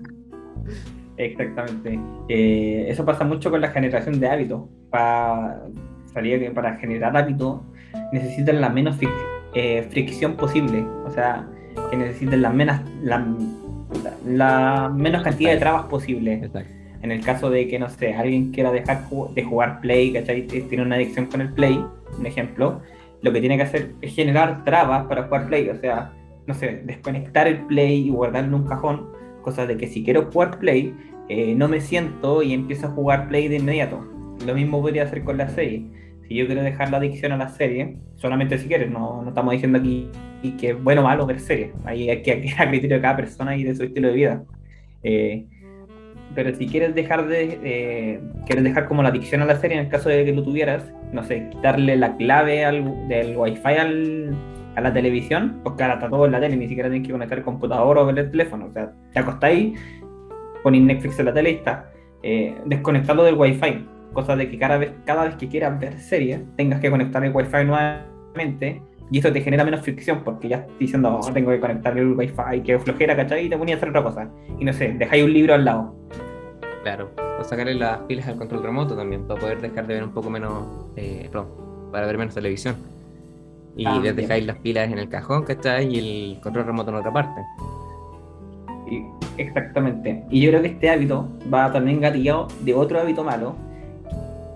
Exactamente. 1.18 2.00
Eh, 2.30 2.86
eso 2.88 3.04
pasa 3.04 3.26
mucho 3.26 3.52
con 3.52 3.60
la 3.60 3.68
generación 3.72 4.22
de 4.22 4.30
hábitos. 4.30 4.70
Para, 4.90 5.64
que 6.14 6.52
para 6.56 6.78
generar 6.78 7.18
hábitos 7.18 7.60
necesitan 8.14 8.62
la 8.62 8.70
menos 8.70 8.96
eh, 9.54 9.86
fricción 9.90 10.38
posible. 10.38 10.86
O 11.06 11.12
sea, 11.12 11.46
que 11.92 11.98
necesiten 11.98 12.42
la 12.42 12.52
menos, 12.52 12.80
la, 13.04 14.94
menos 14.96 15.24
cantidad 15.24 15.52
de 15.52 15.58
trabas 15.58 15.88
posible. 15.88 16.36
Exacto. 16.36 16.77
En 17.02 17.12
el 17.12 17.24
caso 17.24 17.50
de 17.50 17.68
que, 17.68 17.80
no 17.80 17.90
sé, 17.90 18.14
alguien 18.14 18.52
quiera 18.52 18.72
dejar 18.72 19.08
de 19.34 19.44
jugar 19.44 19.82
Play, 19.82 20.14
¿cachai? 20.14 20.48
Tiene 20.48 20.82
una 20.82 20.96
adicción 20.96 21.28
con 21.28 21.42
el 21.42 21.54
Play, 21.54 21.84
un 22.18 22.26
ejemplo, 22.26 22.82
lo 23.22 23.34
que 23.34 23.40
tiene 23.40 23.58
que 23.58 23.64
hacer 23.64 23.94
es 24.02 24.14
generar 24.14 24.64
trabas 24.64 25.06
para 25.08 25.24
jugar 25.24 25.48
Play, 25.48 25.70
o 25.70 25.76
sea, 25.76 26.14
no 26.46 26.54
sé, 26.54 26.82
desconectar 26.86 27.48
el 27.48 27.66
Play 27.66 28.08
y 28.08 28.10
guardarlo 28.10 28.56
en 28.56 28.64
un 28.64 28.68
cajón, 28.68 29.08
cosa 29.42 29.66
de 29.66 29.78
que 29.78 29.88
si 29.88 30.04
quiero 30.04 30.30
jugar 30.32 30.60
Play, 30.60 30.94
eh, 31.30 31.54
no 31.56 31.68
me 31.68 31.82
siento 31.82 32.42
y 32.44 32.54
empiezo 32.54 32.88
a 32.88 32.92
jugar 32.92 33.28
Play 33.28 33.48
de 33.48 33.58
inmediato. 33.58 34.06
Lo 34.46 34.54
mismo 34.54 34.82
podría 34.82 35.04
hacer 35.04 35.24
con 35.24 35.38
la 35.38 35.50
serie. 35.50 35.86
Si 36.28 36.36
yo 36.36 36.46
quiero 36.46 36.62
dejar 36.62 36.92
la 36.92 36.98
adicción 36.98 37.32
a 37.32 37.38
la 37.38 37.50
serie, 37.50 37.98
solamente 38.16 38.58
si 38.58 38.68
quieres, 38.68 38.92
no, 38.92 39.22
no 39.24 39.30
estamos 39.30 39.54
diciendo 39.54 39.80
aquí 39.80 40.10
que 40.60 40.70
es 40.70 40.84
bueno 40.84 41.02
o 41.02 41.04
malo 41.04 41.26
ver 41.26 41.40
series. 41.40 41.72
Ahí 41.86 42.10
hay 42.10 42.22
que 42.22 42.32
a 42.58 42.68
criterio 42.68 42.98
de 42.98 43.02
cada 43.02 43.16
persona 43.16 43.56
y 43.58 43.64
de 43.64 43.76
su 43.76 43.84
estilo 43.84 44.10
de 44.10 44.14
vida. 44.14 44.44
Eh, 45.04 45.46
pero 46.36 46.54
si 46.56 46.68
quieres 46.68 46.94
dejar 46.94 47.28
de 47.28 47.60
eh, 47.64 48.22
quieres 48.46 48.64
dejar 48.64 48.88
como 48.88 49.04
la 49.04 49.10
adicción 49.10 49.42
a 49.42 49.46
la 49.46 49.56
serie 49.56 49.78
en 49.78 49.86
el 49.86 49.90
caso 49.90 50.10
de 50.10 50.26
que 50.26 50.34
lo 50.34 50.44
tuvieras 50.44 50.84
no 51.12 51.24
sé 51.24 51.50
quitarle 51.50 51.96
la 51.96 52.16
clave 52.18 52.66
al, 52.66 53.08
del 53.08 53.36
wifi 53.36 53.62
al, 53.66 54.36
a 54.76 54.82
la 54.82 54.94
televisión 54.94 55.60
porque 55.64 55.84
ahora 55.84 55.96
está 55.96 56.10
todo 56.10 56.26
en 56.26 56.32
la 56.34 56.40
tele 56.40 56.56
ni 56.56 56.68
siquiera 56.68 56.90
tienes 56.90 57.08
que 57.08 57.14
conectar 57.14 57.38
el 57.38 57.44
computador 57.44 57.98
o 57.98 58.06
ver 58.06 58.20
el 58.20 58.32
teléfono 58.32 58.68
o 58.68 58.72
sea 58.72 58.92
te 59.14 59.20
acostáis 59.20 59.80
pones 60.64 60.82
Netflix 60.82 61.20
en 61.20 61.26
la 61.26 61.34
tele 61.34 61.52
y 61.52 61.56
está 61.56 61.90
eh, 62.24 62.56
desconectarlo 62.66 63.24
del 63.24 63.36
wifi 63.36 63.86
cosa 64.14 64.36
de 64.36 64.50
que 64.50 64.58
cada 64.58 64.78
vez 64.78 64.92
cada 65.06 65.26
vez 65.26 65.36
que 65.36 65.48
quieras 65.48 65.80
ver 65.80 65.98
series 65.98 66.42
tengas 66.56 66.80
que 66.80 66.90
conectar 66.90 67.24
el 67.24 67.32
wifi 67.34 67.64
nuevamente 67.66 68.82
y 69.12 69.20
eso 69.20 69.32
te 69.32 69.42
genera 69.42 69.64
menos 69.64 69.82
fricción 69.82 70.22
porque 70.24 70.50
ya 70.50 70.58
estás 70.58 70.80
diciendo, 70.80 71.20
oh, 71.22 71.32
tengo 71.32 71.52
que 71.52 71.60
conectar 71.60 71.98
el 71.98 72.14
wifi, 72.14 72.62
que 72.64 72.78
flojera, 72.80 73.16
¿cachai? 73.16 73.46
Y 73.46 73.50
te 73.50 73.58
ponía 73.58 73.76
a 73.76 73.78
hacer 73.78 73.90
otra 73.90 74.04
cosa. 74.04 74.30
Y 74.60 74.66
no 74.66 74.74
sé, 74.74 74.90
dejáis 74.98 75.24
un 75.24 75.34
libro 75.34 75.54
al 75.54 75.64
lado. 75.66 75.96
Claro, 76.84 77.10
o 77.40 77.44
sacarle 77.44 77.74
las 77.76 78.00
pilas 78.00 78.28
al 78.28 78.38
control 78.38 78.64
remoto 78.64 78.96
también, 78.96 79.24
para 79.28 79.40
poder 79.40 79.62
dejar 79.62 79.88
de 79.88 79.94
ver 79.96 80.04
un 80.04 80.12
poco 80.12 80.30
menos, 80.30 80.64
eh, 80.96 81.30
para 81.92 82.06
ver 82.06 82.18
menos 82.18 82.34
televisión. 82.34 82.76
Y 83.76 83.86
Ah, 83.86 84.00
les 84.02 84.16
dejáis 84.16 84.46
las 84.46 84.58
pilas 84.58 84.92
en 84.92 84.98
el 84.98 85.08
cajón, 85.08 85.44
¿cachai? 85.44 85.88
Y 85.94 86.34
el 86.34 86.42
control 86.42 86.66
remoto 86.66 86.90
en 86.92 86.96
otra 86.98 87.12
parte. 87.14 87.42
Y- 88.90 89.04
Exactamente. 89.38 90.24
Y 90.32 90.42
yo 90.42 90.50
creo 90.50 90.62
que 90.64 90.70
este 90.70 90.90
hábito 90.90 91.28
va 91.54 91.72
también 91.72 92.02
gatillado 92.02 92.48
de 92.62 92.74
otro 92.74 93.00
hábito 93.00 93.24
malo, 93.24 93.56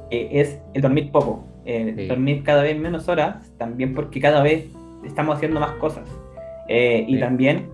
que 0.10 0.42
es 0.42 0.58
el 0.74 0.82
dormir 0.82 1.12
poco. 1.12 1.44
Eh, 1.66 1.94
Sí. 1.96 2.08
Dormir 2.08 2.44
cada 2.44 2.64
vez 2.64 2.78
menos 2.80 3.08
horas, 3.08 3.52
también 3.58 3.94
porque 3.94 4.20
cada 4.20 4.42
vez 4.42 4.66
estamos 5.06 5.36
haciendo 5.36 5.60
más 5.60 5.72
cosas. 5.74 6.08
Eh, 6.68 7.06
y 7.08 7.16
Sí. 7.16 7.20
también 7.20 7.68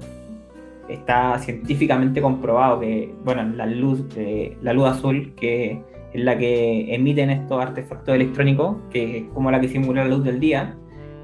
está 0.89 1.37
científicamente 1.39 2.21
comprobado 2.21 2.79
que, 2.79 3.13
bueno, 3.23 3.43
la 3.55 3.65
luz, 3.65 4.05
eh, 4.15 4.57
la 4.61 4.73
luz 4.73 4.87
azul, 4.87 5.33
que 5.35 5.81
es 6.13 6.21
la 6.23 6.37
que 6.37 6.93
emiten 6.95 7.29
estos 7.29 7.61
artefactos 7.61 8.15
electrónicos, 8.15 8.77
que 8.89 9.17
es 9.19 9.23
como 9.33 9.51
la 9.51 9.59
que 9.59 9.67
simula 9.67 10.03
la 10.03 10.09
luz 10.15 10.23
del 10.23 10.39
día, 10.39 10.75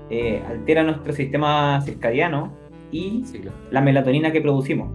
eh, 0.10 0.42
altera 0.48 0.84
nuestro 0.84 1.14
sistema 1.14 1.80
circadiano 1.82 2.52
y 2.92 3.24
Sí, 3.26 3.40
claro. 3.40 3.56
la 3.72 3.82
melatonina 3.82 4.32
que 4.32 4.42
producimos. 4.42 4.90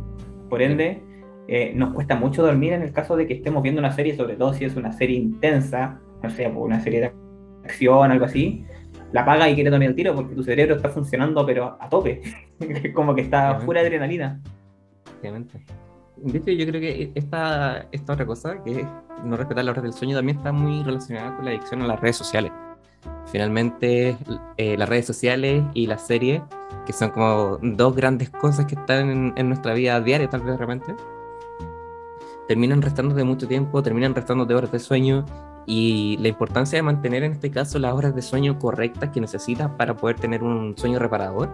Por 0.50 0.60
ende, 0.62 1.02
eh, 1.48 1.72
nos 1.74 1.94
cuesta 1.94 2.14
mucho 2.14 2.42
dormir 2.42 2.74
en 2.74 2.82
el 2.82 2.92
caso 2.92 3.16
de 3.16 3.26
que 3.26 3.34
estemos 3.34 3.62
viendo 3.62 3.78
una 3.80 3.92
serie, 3.92 4.14
sobre 4.14 4.36
todo 4.36 4.52
si 4.52 4.66
es 4.66 4.76
una 4.76 4.92
serie 4.92 5.16
intensa, 5.16 5.98
no 6.22 6.28
sé, 6.28 6.46
una 6.46 6.80
serie 6.80 7.00
de 7.00 7.10
acción, 7.68 8.10
algo 8.10 8.24
así, 8.24 8.64
la 9.12 9.22
apaga 9.22 9.48
y 9.48 9.54
quiere 9.54 9.70
dormir 9.70 9.88
al 9.88 9.94
tiro 9.94 10.14
porque 10.14 10.34
tu 10.34 10.42
cerebro 10.42 10.76
está 10.76 10.88
funcionando 10.90 11.44
pero 11.46 11.76
a 11.80 11.88
tope, 11.88 12.22
como 12.94 13.14
que 13.14 13.22
está 13.22 13.44
Obviamente. 13.48 13.66
pura 13.66 13.80
adrenalina. 13.80 14.40
Obviamente. 15.20 15.64
De 16.16 16.38
hecho, 16.38 16.50
yo 16.50 16.66
creo 16.66 16.80
que 16.80 17.12
esta, 17.14 17.86
esta 17.92 18.12
otra 18.12 18.26
cosa, 18.26 18.62
que 18.64 18.80
es 18.80 18.86
no 19.24 19.36
respetar 19.36 19.64
la 19.64 19.70
hora 19.70 19.82
del 19.82 19.92
sueño, 19.92 20.16
también 20.16 20.38
está 20.38 20.50
muy 20.50 20.82
relacionada 20.82 21.36
con 21.36 21.44
la 21.44 21.52
adicción 21.52 21.82
a 21.82 21.86
las 21.86 22.00
redes 22.00 22.16
sociales. 22.16 22.50
Finalmente, 23.26 24.16
eh, 24.56 24.76
las 24.76 24.88
redes 24.88 25.06
sociales 25.06 25.62
y 25.74 25.86
las 25.86 26.06
series, 26.06 26.42
que 26.86 26.92
son 26.92 27.10
como 27.10 27.58
dos 27.62 27.94
grandes 27.94 28.30
cosas 28.30 28.66
que 28.66 28.74
están 28.74 29.10
en, 29.10 29.32
en 29.36 29.48
nuestra 29.48 29.74
vida 29.74 30.00
diaria, 30.00 30.28
tal 30.28 30.40
vez 30.40 30.52
de 30.52 30.58
repente, 30.58 30.94
terminan 32.48 32.82
restando 32.82 33.14
de 33.14 33.22
mucho 33.22 33.46
tiempo, 33.46 33.82
terminan 33.82 34.14
restando 34.14 34.44
de 34.44 34.54
horas 34.56 34.72
de 34.72 34.80
sueño 34.80 35.24
y 35.70 36.16
la 36.22 36.28
importancia 36.28 36.78
de 36.78 36.82
mantener 36.82 37.22
en 37.24 37.32
este 37.32 37.50
caso 37.50 37.78
las 37.78 37.92
horas 37.92 38.14
de 38.14 38.22
sueño 38.22 38.58
correctas 38.58 39.10
que 39.10 39.20
necesitas 39.20 39.70
para 39.72 39.94
poder 39.94 40.16
tener 40.18 40.42
un 40.42 40.74
sueño 40.78 40.98
reparador 40.98 41.50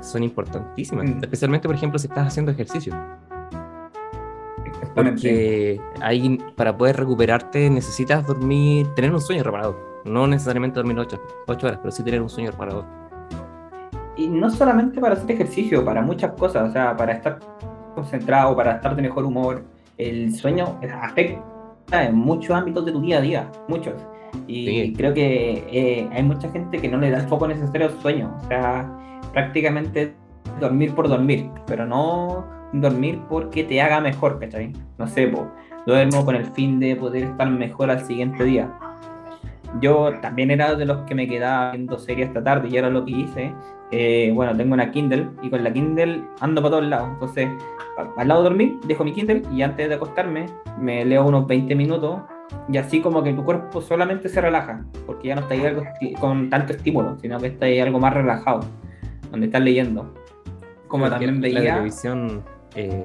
son 0.00 0.22
importantísimas, 0.22 1.04
Mm. 1.04 1.18
especialmente 1.22 1.68
por 1.68 1.76
ejemplo 1.76 1.98
si 1.98 2.06
estás 2.06 2.28
haciendo 2.28 2.50
ejercicio. 2.50 2.96
Porque 4.94 5.78
ahí 6.00 6.38
para 6.56 6.76
poder 6.76 6.96
recuperarte 6.96 7.68
necesitas 7.68 8.26
dormir, 8.26 8.86
tener 8.94 9.12
un 9.12 9.20
sueño 9.20 9.42
reparador. 9.42 9.76
No 10.06 10.26
necesariamente 10.26 10.76
dormir 10.76 10.98
8, 10.98 11.20
horas, 11.66 11.78
pero 11.78 11.90
sí 11.92 12.02
tener 12.02 12.22
un 12.22 12.30
sueño 12.30 12.52
reparador. 12.52 12.86
Y 14.16 14.28
no 14.28 14.48
solamente 14.50 14.98
para 14.98 15.14
hacer 15.14 15.30
ejercicio, 15.30 15.84
para 15.84 16.00
muchas 16.00 16.32
cosas, 16.32 16.70
o 16.70 16.72
sea, 16.72 16.96
para 16.96 17.12
estar 17.12 17.38
concentrado, 17.94 18.56
para 18.56 18.76
estar 18.76 18.96
de 18.96 19.02
mejor 19.02 19.24
humor. 19.24 19.62
El 19.98 20.34
sueño 20.34 20.78
afecta 21.02 21.51
en 21.90 22.14
muchos 22.16 22.54
ámbitos 22.56 22.84
de 22.86 22.92
tu 22.92 23.00
día 23.00 23.18
a 23.18 23.20
día, 23.20 23.50
muchos. 23.68 23.94
Y 24.46 24.66
Sí. 24.66 24.94
creo 24.96 25.12
que 25.12 25.64
eh, 25.70 26.08
hay 26.12 26.22
mucha 26.22 26.50
gente 26.50 26.78
que 26.80 26.88
no 26.88 26.98
le 26.98 27.10
da 27.10 27.18
el 27.18 27.28
foco 27.28 27.46
necesario 27.48 27.88
al 27.88 28.00
sueño, 28.00 28.34
o 28.42 28.46
sea, 28.48 28.90
prácticamente 29.32 30.14
dormir 30.60 30.94
por 30.94 31.08
dormir, 31.08 31.48
pero 31.66 31.86
no 31.86 32.44
dormir 32.72 33.20
porque 33.28 33.64
te 33.64 33.80
haga 33.82 34.00
mejor, 34.00 34.38
¿cachai? 34.40 34.72
No 34.98 35.06
sé, 35.06 35.28
po, 35.28 35.46
duermo 35.86 36.24
con 36.24 36.34
el 36.36 36.46
fin 36.46 36.80
de 36.80 36.96
poder 36.96 37.24
estar 37.24 37.50
mejor 37.50 37.90
al 37.90 38.00
siguiente 38.04 38.42
día. 38.44 38.70
Yo 39.80 40.12
también 40.20 40.50
era 40.50 40.74
de 40.74 40.84
los 40.84 40.98
que 41.02 41.14
me 41.14 41.26
quedaba 41.28 41.72
viendo 41.72 41.98
series 41.98 42.28
esta 42.28 42.42
tarde 42.44 42.68
y 42.70 42.76
ahora 42.76 42.90
lo 42.90 43.04
que 43.04 43.12
hice, 43.12 43.52
eh, 43.92 44.32
bueno, 44.34 44.56
tengo 44.56 44.72
una 44.72 44.90
Kindle 44.90 45.28
y 45.42 45.50
con 45.50 45.62
la 45.62 45.72
Kindle 45.72 46.24
ando 46.40 46.62
para 46.62 46.70
todos 46.70 46.86
lados. 46.86 47.10
Entonces, 47.12 47.48
al 48.16 48.26
lado 48.26 48.42
de 48.42 48.48
dormir, 48.48 48.78
dejo 48.86 49.04
mi 49.04 49.12
Kindle 49.12 49.42
y 49.52 49.60
antes 49.60 49.88
de 49.88 49.94
acostarme 49.94 50.46
me 50.80 51.04
leo 51.04 51.26
unos 51.26 51.46
20 51.46 51.74
minutos 51.74 52.20
y 52.68 52.78
así 52.78 53.00
como 53.00 53.22
que 53.22 53.34
tu 53.34 53.44
cuerpo 53.44 53.82
solamente 53.82 54.28
se 54.30 54.40
relaja, 54.40 54.84
porque 55.06 55.28
ya 55.28 55.34
no 55.34 55.42
está 55.42 55.54
ahí 55.54 55.66
algo 55.66 55.84
con 56.18 56.48
tanto 56.48 56.72
estímulo, 56.72 57.18
sino 57.18 57.38
que 57.38 57.48
está 57.48 57.66
ahí 57.66 57.80
algo 57.80 57.98
más 58.00 58.14
relajado, 58.14 58.60
donde 59.30 59.46
estás 59.46 59.62
leyendo. 59.62 60.12
Como 60.88 61.04
Porque 61.04 61.26
también 61.26 61.54
la 61.54 61.60
veía... 61.60 61.74
televisión 61.74 62.42
eh, 62.74 63.04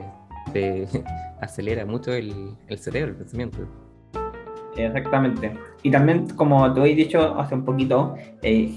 te 0.53 0.87
acelera 1.41 1.85
mucho 1.85 2.13
el, 2.13 2.55
el 2.67 2.77
cerebro, 2.77 3.11
el 3.11 3.17
pensamiento. 3.17 3.59
Exactamente. 4.77 5.53
Y 5.83 5.91
también, 5.91 6.27
como 6.35 6.71
te 6.73 6.81
he 6.81 6.95
dicho 6.95 7.37
hace 7.39 7.55
un 7.55 7.65
poquito, 7.65 8.15
eh, 8.41 8.73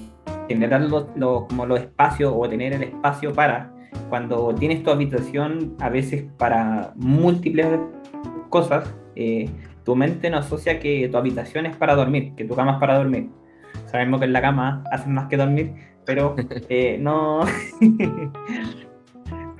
generar 0.53 0.81
los- 0.81 1.05
como 1.47 1.65
los 1.65 1.79
espacios 1.79 2.33
o 2.35 2.47
tener 2.49 2.73
el 2.73 2.83
espacio 2.83 3.33
para, 3.33 3.71
cuando 4.09 4.53
tienes 4.55 4.83
tu 4.83 4.89
habitación, 4.91 5.75
a 5.79 5.89
veces 5.89 6.25
para 6.37 6.93
múltiples 6.95 7.67
cosas, 8.49 8.93
eh, 9.15 9.49
tu 9.83 9.95
mente 9.95 10.29
no 10.29 10.37
asocia 10.37 10.79
que 10.79 11.07
tu 11.09 11.17
habitación 11.17 11.65
es 11.65 11.75
para 11.75 11.95
dormir, 11.95 12.33
que 12.35 12.45
tu 12.45 12.55
cama 12.55 12.73
es 12.73 12.77
para 12.79 12.97
dormir. 12.97 13.29
Sabemos 13.85 14.19
que 14.19 14.25
en 14.25 14.33
la 14.33 14.41
cama 14.41 14.83
hacen 14.91 15.13
más 15.13 15.27
que 15.27 15.37
dormir, 15.37 15.73
pero 16.05 16.35
eh, 16.69 16.97
no... 16.99 17.41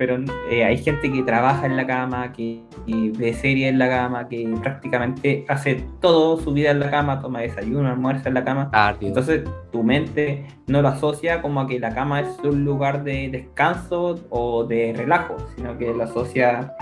pero 0.01 0.17
eh, 0.49 0.63
hay 0.63 0.79
gente 0.79 1.11
que 1.11 1.21
trabaja 1.21 1.67
en 1.67 1.77
la 1.77 1.85
cama, 1.85 2.33
que, 2.33 2.63
que 2.87 3.11
ve 3.15 3.35
series 3.35 3.69
en 3.69 3.77
la 3.77 3.87
cama, 3.87 4.27
que 4.27 4.51
prácticamente 4.59 5.45
hace 5.47 5.85
todo 5.99 6.39
su 6.39 6.53
vida 6.53 6.71
en 6.71 6.79
la 6.79 6.89
cama, 6.89 7.21
toma 7.21 7.41
desayuno, 7.41 7.87
almuerza 7.87 8.29
en 8.29 8.33
la 8.33 8.43
cama. 8.43 8.71
Entonces 8.99 9.43
tu 9.71 9.83
mente 9.83 10.47
no 10.65 10.81
lo 10.81 10.87
asocia 10.87 11.43
como 11.43 11.61
a 11.61 11.67
que 11.67 11.79
la 11.79 11.93
cama 11.93 12.21
es 12.21 12.29
un 12.43 12.65
lugar 12.65 13.03
de 13.03 13.29
descanso 13.29 14.19
o 14.31 14.63
de 14.63 14.91
relajo, 14.97 15.37
sino 15.55 15.77
que 15.77 15.93
lo 15.93 16.03
asocia 16.03 16.73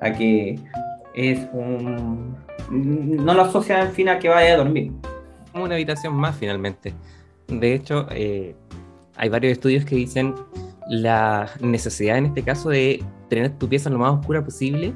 a 0.00 0.10
que 0.10 0.58
es 1.14 1.48
un... 1.52 2.34
No 2.70 3.34
lo 3.34 3.42
asocia 3.42 3.82
en 3.82 3.92
fin 3.92 4.08
a 4.08 4.18
que 4.18 4.28
vaya 4.28 4.54
a 4.54 4.56
dormir. 4.56 4.90
como 5.52 5.62
una 5.62 5.76
habitación 5.76 6.12
más 6.14 6.34
finalmente. 6.36 6.92
De 7.46 7.72
hecho, 7.72 8.08
eh, 8.10 8.56
hay 9.14 9.28
varios 9.28 9.52
estudios 9.52 9.84
que 9.84 9.94
dicen 9.94 10.34
la 10.88 11.48
necesidad 11.60 12.18
en 12.18 12.26
este 12.26 12.42
caso 12.42 12.70
de 12.70 13.02
tener 13.28 13.50
tu 13.58 13.68
pieza 13.68 13.90
lo 13.90 13.98
más 13.98 14.12
oscura 14.12 14.44
posible, 14.44 14.94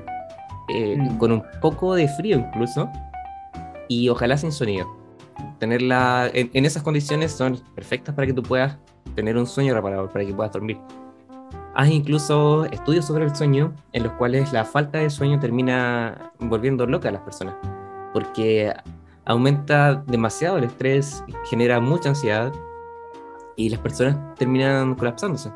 eh, 0.68 0.96
Mm. 0.98 1.18
con 1.18 1.32
un 1.32 1.42
poco 1.62 1.94
de 1.94 2.08
frío 2.08 2.38
incluso, 2.38 2.88
y 3.88 4.08
ojalá 4.08 4.36
sin 4.36 4.52
sonido. 4.52 4.86
Tenerla 5.58 6.30
en, 6.34 6.50
en 6.52 6.64
esas 6.64 6.82
condiciones 6.82 7.32
son 7.32 7.58
perfectas 7.74 8.14
para 8.14 8.26
que 8.26 8.32
tú 8.32 8.42
puedas 8.42 8.76
tener 9.14 9.36
un 9.36 9.46
sueño 9.46 9.74
reparador, 9.74 10.10
para 10.10 10.24
que 10.24 10.34
puedas 10.34 10.52
dormir. 10.52 10.78
Hay 11.74 11.92
incluso 11.94 12.64
estudios 12.66 13.04
sobre 13.06 13.24
el 13.24 13.34
sueño 13.34 13.72
en 13.92 14.02
los 14.02 14.12
cuales 14.14 14.52
la 14.52 14.64
falta 14.64 14.98
de 14.98 15.10
sueño 15.10 15.38
termina 15.38 16.32
volviendo 16.40 16.86
loca 16.86 17.08
a 17.08 17.12
las 17.12 17.22
personas, 17.22 17.54
porque 18.12 18.72
aumenta 19.24 19.94
demasiado 20.06 20.58
el 20.58 20.64
estrés, 20.64 21.22
genera 21.48 21.80
mucha 21.80 22.10
ansiedad 22.10 22.52
y 23.56 23.68
las 23.68 23.80
personas 23.80 24.16
terminan 24.34 24.94
colapsándose. 24.96 25.50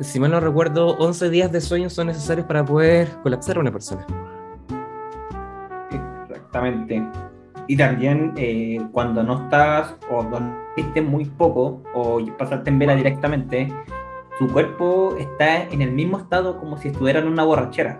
Si 0.00 0.20
mal 0.20 0.30
no 0.30 0.40
recuerdo, 0.40 0.96
11 0.98 1.30
días 1.30 1.50
de 1.50 1.60
sueño 1.60 1.88
son 1.88 2.08
necesarios 2.08 2.46
para 2.46 2.62
poder 2.64 3.08
colapsar 3.22 3.56
a 3.56 3.60
una 3.60 3.72
persona. 3.72 4.06
Exactamente. 5.90 7.02
Y 7.66 7.76
también 7.76 8.34
eh, 8.36 8.78
cuando 8.92 9.22
no 9.22 9.44
estás 9.44 9.96
o 10.10 10.22
dormiste 10.22 11.00
muy 11.00 11.24
poco 11.24 11.82
o 11.94 12.20
pasaste 12.36 12.68
en 12.68 12.78
vela 12.78 12.94
directamente, 12.94 13.72
tu 14.38 14.46
cuerpo 14.48 15.16
está 15.18 15.62
en 15.62 15.80
el 15.80 15.92
mismo 15.92 16.18
estado 16.18 16.58
como 16.58 16.76
si 16.76 16.88
estuviera 16.88 17.20
en 17.20 17.28
una 17.28 17.44
borrachera. 17.44 17.98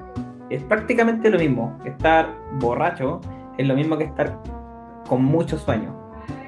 Es 0.50 0.62
prácticamente 0.64 1.30
lo 1.30 1.38
mismo. 1.38 1.78
Estar 1.86 2.28
borracho 2.60 3.22
es 3.56 3.66
lo 3.66 3.74
mismo 3.74 3.96
que 3.96 4.04
estar 4.04 4.38
con 5.08 5.24
mucho 5.24 5.56
sueño. 5.56 5.96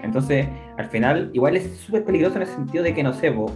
Entonces, 0.02 0.46
al 0.76 0.86
final, 0.86 1.30
igual 1.32 1.56
es 1.56 1.76
súper 1.78 2.04
peligroso 2.04 2.36
en 2.36 2.42
el 2.42 2.48
sentido 2.48 2.84
de 2.84 2.94
que, 2.94 3.02
no 3.02 3.12
sé, 3.12 3.32
po, 3.32 3.50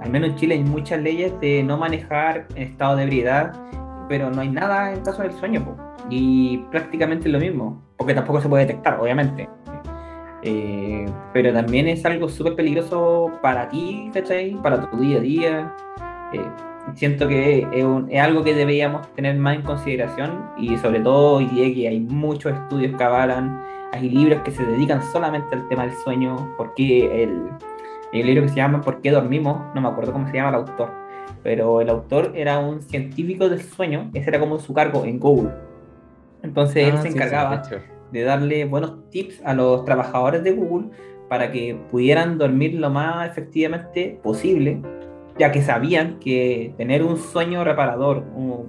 al 0.00 0.10
menos 0.10 0.30
en 0.30 0.36
Chile 0.36 0.54
hay 0.54 0.64
muchas 0.64 1.00
leyes 1.00 1.32
de 1.40 1.62
no 1.62 1.76
manejar 1.76 2.46
en 2.54 2.62
estado 2.64 2.96
de 2.96 3.04
ebriedad, 3.04 3.52
pero 4.08 4.30
no 4.30 4.40
hay 4.42 4.48
nada 4.50 4.92
en 4.92 5.00
caso 5.00 5.22
del 5.22 5.32
sueño. 5.32 5.64
po. 5.64 5.76
Y 6.10 6.58
prácticamente 6.70 7.28
es 7.28 7.32
lo 7.32 7.38
mismo, 7.40 7.82
porque 7.96 8.14
tampoco 8.14 8.40
se 8.40 8.48
puede 8.48 8.66
detectar, 8.66 9.00
obviamente. 9.00 9.48
Eh, 10.42 11.06
pero 11.32 11.52
también 11.52 11.88
es 11.88 12.04
algo 12.04 12.28
súper 12.28 12.54
peligroso 12.54 13.30
para 13.40 13.68
ti, 13.68 14.10
¿cachai? 14.12 14.52
Para 14.62 14.90
tu 14.90 14.98
día 14.98 15.16
a 15.16 15.20
día. 15.20 15.74
Eh, 16.34 16.40
siento 16.94 17.26
que 17.26 17.66
es, 17.72 17.84
un- 17.84 18.08
es 18.10 18.20
algo 18.20 18.44
que 18.44 18.54
deberíamos 18.54 19.06
tener 19.14 19.36
más 19.38 19.56
en 19.56 19.62
consideración 19.62 20.50
y 20.58 20.76
sobre 20.76 21.00
todo 21.00 21.36
hoy 21.36 21.46
día 21.46 21.72
que 21.74 21.88
hay 21.88 22.00
muchos 22.00 22.52
estudios 22.52 22.94
que 22.94 23.02
avalan, 23.04 23.58
hay 23.92 24.10
libros 24.10 24.42
que 24.42 24.50
se 24.50 24.62
dedican 24.66 25.00
solamente 25.12 25.54
al 25.54 25.66
tema 25.68 25.86
del 25.86 25.94
sueño, 26.04 26.36
porque 26.58 27.22
el, 27.22 27.44
el 28.20 28.26
libro 28.26 28.42
que 28.42 28.48
se 28.50 28.56
llama 28.56 28.80
¿Por 28.80 29.00
qué 29.00 29.10
dormimos? 29.10 29.74
No 29.74 29.80
me 29.80 29.88
acuerdo 29.88 30.12
cómo 30.12 30.26
se 30.28 30.34
llama 30.34 30.50
el 30.50 30.54
autor, 30.56 30.90
pero 31.42 31.80
el 31.80 31.88
autor 31.90 32.32
era 32.34 32.58
un 32.58 32.82
científico 32.82 33.48
del 33.48 33.62
sueño, 33.62 34.10
ese 34.14 34.30
era 34.30 34.40
como 34.40 34.58
su 34.58 34.72
cargo 34.74 35.04
en 35.04 35.18
Google. 35.18 35.50
Entonces 36.42 36.88
él 36.88 36.94
Ah, 36.94 37.02
se 37.02 37.02
sí, 37.02 37.08
sí, 37.08 37.14
encargaba 37.14 37.56
de 37.56 37.62
hecho. 37.76 37.84
de 38.12 38.22
darle 38.22 38.64
buenos 38.66 39.08
tips 39.10 39.42
a 39.44 39.54
los 39.54 39.84
trabajadores 39.84 40.42
de 40.44 40.52
Google 40.52 40.88
para 41.28 41.50
que 41.50 41.76
pudieran 41.90 42.38
dormir 42.38 42.74
lo 42.74 42.90
más 42.90 43.28
efectivamente 43.28 44.18
posible, 44.22 44.80
ya 45.38 45.50
que 45.50 45.62
sabían 45.62 46.18
que 46.20 46.74
tener 46.76 47.02
un 47.02 47.16
sueño 47.16 47.64
reparador, 47.64 48.22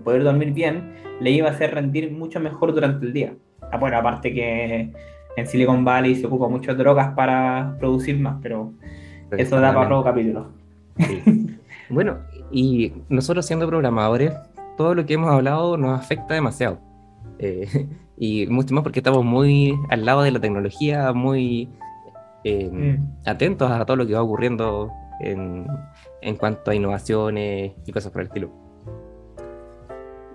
poder 0.03 0.23
dormir 0.23 0.53
bien, 0.53 0.93
le 1.19 1.31
iba 1.31 1.49
a 1.49 1.51
hacer 1.51 1.75
rendir 1.75 2.11
mucho 2.11 2.39
mejor 2.39 2.73
durante 2.73 3.05
el 3.05 3.13
día. 3.13 3.35
Ah, 3.71 3.77
bueno, 3.77 3.97
aparte 3.97 4.33
que 4.33 4.91
en 5.37 5.47
Silicon 5.47 5.83
Valley 5.83 6.15
se 6.15 6.25
ocupa 6.27 6.47
mucho 6.47 6.71
de 6.71 6.77
drogas 6.77 7.09
para 7.13 7.75
producir 7.77 8.17
más, 8.17 8.37
pero 8.41 8.71
eso 9.31 9.59
da 9.59 9.73
para 9.73 9.85
otro 9.87 10.03
capítulo. 10.03 10.47
bueno, 11.89 12.17
y 12.51 12.93
nosotros 13.09 13.45
siendo 13.45 13.67
programadores, 13.67 14.33
todo 14.77 14.95
lo 14.95 15.05
que 15.05 15.15
hemos 15.15 15.29
hablado 15.31 15.77
nos 15.77 15.99
afecta 15.99 16.33
demasiado. 16.33 16.79
Eh, 17.39 17.87
y 18.17 18.47
mucho 18.47 18.73
más 18.73 18.83
porque 18.83 18.99
estamos 18.99 19.23
muy 19.23 19.77
al 19.89 20.05
lado 20.05 20.21
de 20.23 20.31
la 20.31 20.39
tecnología, 20.39 21.11
muy 21.13 21.69
eh, 22.43 22.69
mm. 22.71 23.27
atentos 23.27 23.69
a 23.69 23.85
todo 23.85 23.97
lo 23.97 24.07
que 24.07 24.13
va 24.13 24.21
ocurriendo 24.21 24.91
en, 25.19 25.67
en, 26.21 26.35
cuanto 26.35 26.71
a 26.71 26.75
innovaciones 26.75 27.73
y 27.85 27.91
cosas 27.91 28.11
por 28.11 28.21
el 28.21 28.27
estilo. 28.27 28.49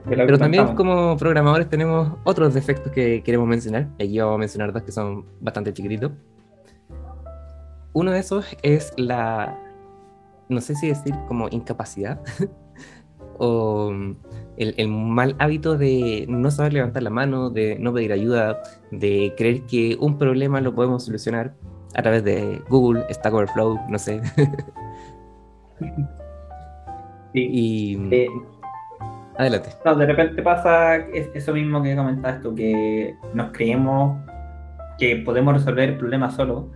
Pero 0.08 0.38
también 0.38 0.74
como 0.74 1.16
programadores 1.16 1.68
tenemos 1.68 2.12
otros 2.24 2.54
defectos 2.54 2.90
que 2.90 3.22
queremos 3.22 3.46
mencionar. 3.46 3.88
Aquí 3.94 4.18
vamos 4.18 4.36
a 4.36 4.38
mencionar 4.38 4.72
dos 4.72 4.82
que 4.82 4.92
son 4.92 5.26
bastante 5.40 5.72
chiquititos. 5.72 6.12
Uno 7.92 8.12
de 8.12 8.20
esos 8.20 8.46
es 8.62 8.92
la, 8.96 9.58
no 10.48 10.60
sé 10.60 10.74
si 10.74 10.88
decir 10.88 11.14
como 11.28 11.48
incapacidad 11.50 12.20
o 13.38 13.92
el, 14.56 14.88
mal 14.88 15.34
hábito 15.38 15.78
de 15.78 16.26
no 16.28 16.50
saber 16.50 16.74
levantar 16.74 17.02
la 17.02 17.10
mano, 17.10 17.50
de 17.50 17.78
no 17.78 17.92
pedir 17.92 18.12
ayuda, 18.12 18.60
de 18.90 19.34
creer 19.36 19.62
que 19.62 19.96
un 20.00 20.18
problema 20.18 20.60
lo 20.60 20.74
podemos 20.74 21.04
solucionar 21.04 21.54
a 21.94 22.02
través 22.02 22.22
de 22.22 22.62
Google, 22.68 23.04
Stack 23.10 23.32
Overflow, 23.32 23.78
no 23.88 23.98
sé. 23.98 24.20
y 27.32 27.98
eh, 28.12 28.28
adelante. 29.38 29.70
de 29.84 30.06
repente 30.06 30.42
pasa 30.42 30.96
eso 30.96 31.52
mismo 31.54 31.82
que 31.82 31.96
comentaste 31.96 32.42
tú, 32.42 32.54
que 32.54 33.16
nos 33.34 33.50
creemos 33.52 34.18
que 34.98 35.16
podemos 35.16 35.54
resolver 35.54 35.88
el 35.88 35.96
problema 35.96 36.30
solo, 36.30 36.68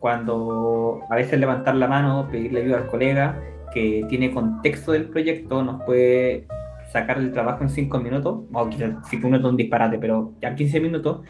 cuando 0.00 1.02
a 1.08 1.14
veces 1.14 1.38
levantar 1.38 1.76
la 1.76 1.86
mano, 1.86 2.26
pedirle 2.30 2.62
ayuda 2.62 2.78
al 2.78 2.86
colega 2.88 3.40
que 3.72 4.04
tiene 4.08 4.32
contexto 4.32 4.92
del 4.92 5.08
proyecto, 5.08 5.62
nos 5.62 5.82
puede 5.84 6.48
sacar 6.90 7.18
el 7.18 7.32
trabajo 7.32 7.62
en 7.62 7.70
5 7.70 8.00
minutos, 8.00 8.40
o 8.52 8.68
quizás 8.68 8.94
5 9.08 9.26
minutos 9.28 9.46
es 9.46 9.50
un 9.50 9.56
disparate, 9.56 9.98
pero 9.98 10.32
ya 10.40 10.54
15 10.56 10.80
minutos, 10.80 11.20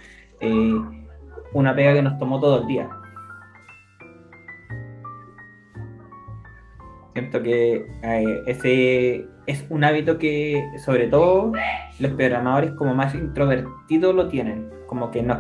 eh, 0.41 0.75
una 1.53 1.75
pega 1.75 1.93
que 1.93 2.03
nos 2.03 2.19
tomó 2.19 2.41
todo 2.41 2.63
el 2.63 2.67
día. 2.67 2.89
Siento 7.13 7.43
que 7.43 7.87
eh, 8.03 8.43
ese 8.47 9.27
es 9.47 9.67
un 9.69 9.85
hábito 9.85 10.17
que, 10.17 10.65
sobre 10.79 11.09
todo, 11.09 11.53
los 11.99 12.13
programadores 12.13 12.71
como 12.73 12.95
más 12.95 13.15
introvertidos 13.15 14.15
lo 14.15 14.29
tienen. 14.29 14.71
Como 14.87 15.11
que 15.11 15.23
nos 15.23 15.39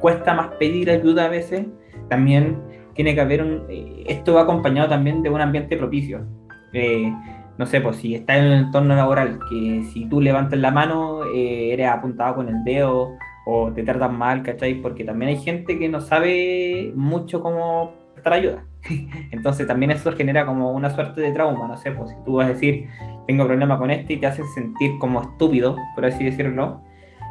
cuesta 0.00 0.34
más 0.34 0.48
pedir 0.58 0.90
ayuda 0.90 1.24
a 1.24 1.28
veces. 1.28 1.66
También 2.08 2.58
tiene 2.94 3.14
que 3.14 3.20
haber 3.20 3.42
un. 3.42 3.62
Eh, 3.68 4.04
esto 4.06 4.34
va 4.34 4.42
acompañado 4.42 4.88
también 4.88 5.22
de 5.22 5.30
un 5.30 5.40
ambiente 5.40 5.76
propicio. 5.76 6.26
Eh, 6.72 7.12
no 7.56 7.66
sé, 7.66 7.80
pues 7.80 7.96
si 7.96 8.14
estás 8.14 8.38
en 8.38 8.46
un 8.46 8.52
entorno 8.52 8.94
laboral 8.94 9.38
que 9.50 9.82
si 9.92 10.06
tú 10.06 10.20
levantas 10.20 10.58
la 10.58 10.70
mano 10.70 11.24
eres 11.24 11.88
apuntado 11.88 12.36
con 12.36 12.48
el 12.48 12.62
dedo 12.62 13.16
o 13.46 13.72
te 13.72 13.82
tratan 13.82 14.16
mal, 14.16 14.42
¿cachai? 14.42 14.74
Porque 14.74 15.04
también 15.04 15.30
hay 15.30 15.38
gente 15.38 15.78
que 15.78 15.88
no 15.88 16.00
sabe 16.00 16.92
mucho 16.94 17.40
cómo 17.40 17.92
prestar 18.12 18.34
ayuda. 18.34 18.64
Entonces 19.30 19.66
también 19.66 19.90
eso 19.90 20.12
genera 20.12 20.44
como 20.44 20.72
una 20.72 20.90
suerte 20.90 21.20
de 21.20 21.32
trauma, 21.32 21.66
no 21.66 21.76
sé, 21.76 21.92
pues 21.92 22.10
si 22.10 22.16
tú 22.24 22.34
vas 22.34 22.46
a 22.46 22.52
decir, 22.52 22.88
tengo 23.26 23.46
problema 23.46 23.78
con 23.78 23.90
esto 23.90 24.12
y 24.12 24.18
te 24.18 24.26
hace 24.26 24.44
sentir 24.54 24.92
como 24.98 25.22
estúpido, 25.22 25.76
por 25.94 26.04
así 26.04 26.24
decirlo, 26.24 26.82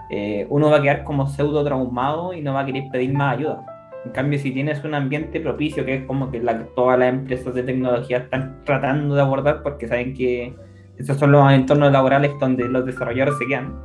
eh, 0.10 0.48
uno 0.50 0.70
va 0.70 0.78
a 0.78 0.82
quedar 0.82 1.04
como 1.04 1.28
pseudo 1.28 1.64
traumado 1.64 2.34
y 2.34 2.42
no 2.42 2.54
va 2.54 2.62
a 2.62 2.66
querer 2.66 2.86
pedir 2.92 3.14
más 3.14 3.38
ayuda. 3.38 3.66
En 4.08 4.14
cambio, 4.14 4.40
si 4.40 4.52
tienes 4.52 4.86
un 4.86 4.94
ambiente 4.94 5.42
propicio, 5.42 5.84
que 5.84 5.96
es 5.96 6.06
como 6.06 6.32
que 6.32 6.40
la, 6.40 6.64
todas 6.78 6.98
las 6.98 7.10
empresas 7.10 7.54
de 7.54 7.62
tecnología 7.62 8.20
están 8.20 8.64
tratando 8.64 9.16
de 9.16 9.22
abordar 9.22 9.62
porque 9.64 9.86
saben 9.86 10.14
que 10.14 10.54
esos 10.98 11.18
son 11.18 11.34
los 11.34 11.52
entornos 11.52 11.92
laborales 11.92 12.32
donde 12.40 12.70
los 12.70 12.86
desarrolladores 12.86 13.38
se 13.38 13.48
quedan, 13.48 13.76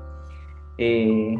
eh, 0.79 1.35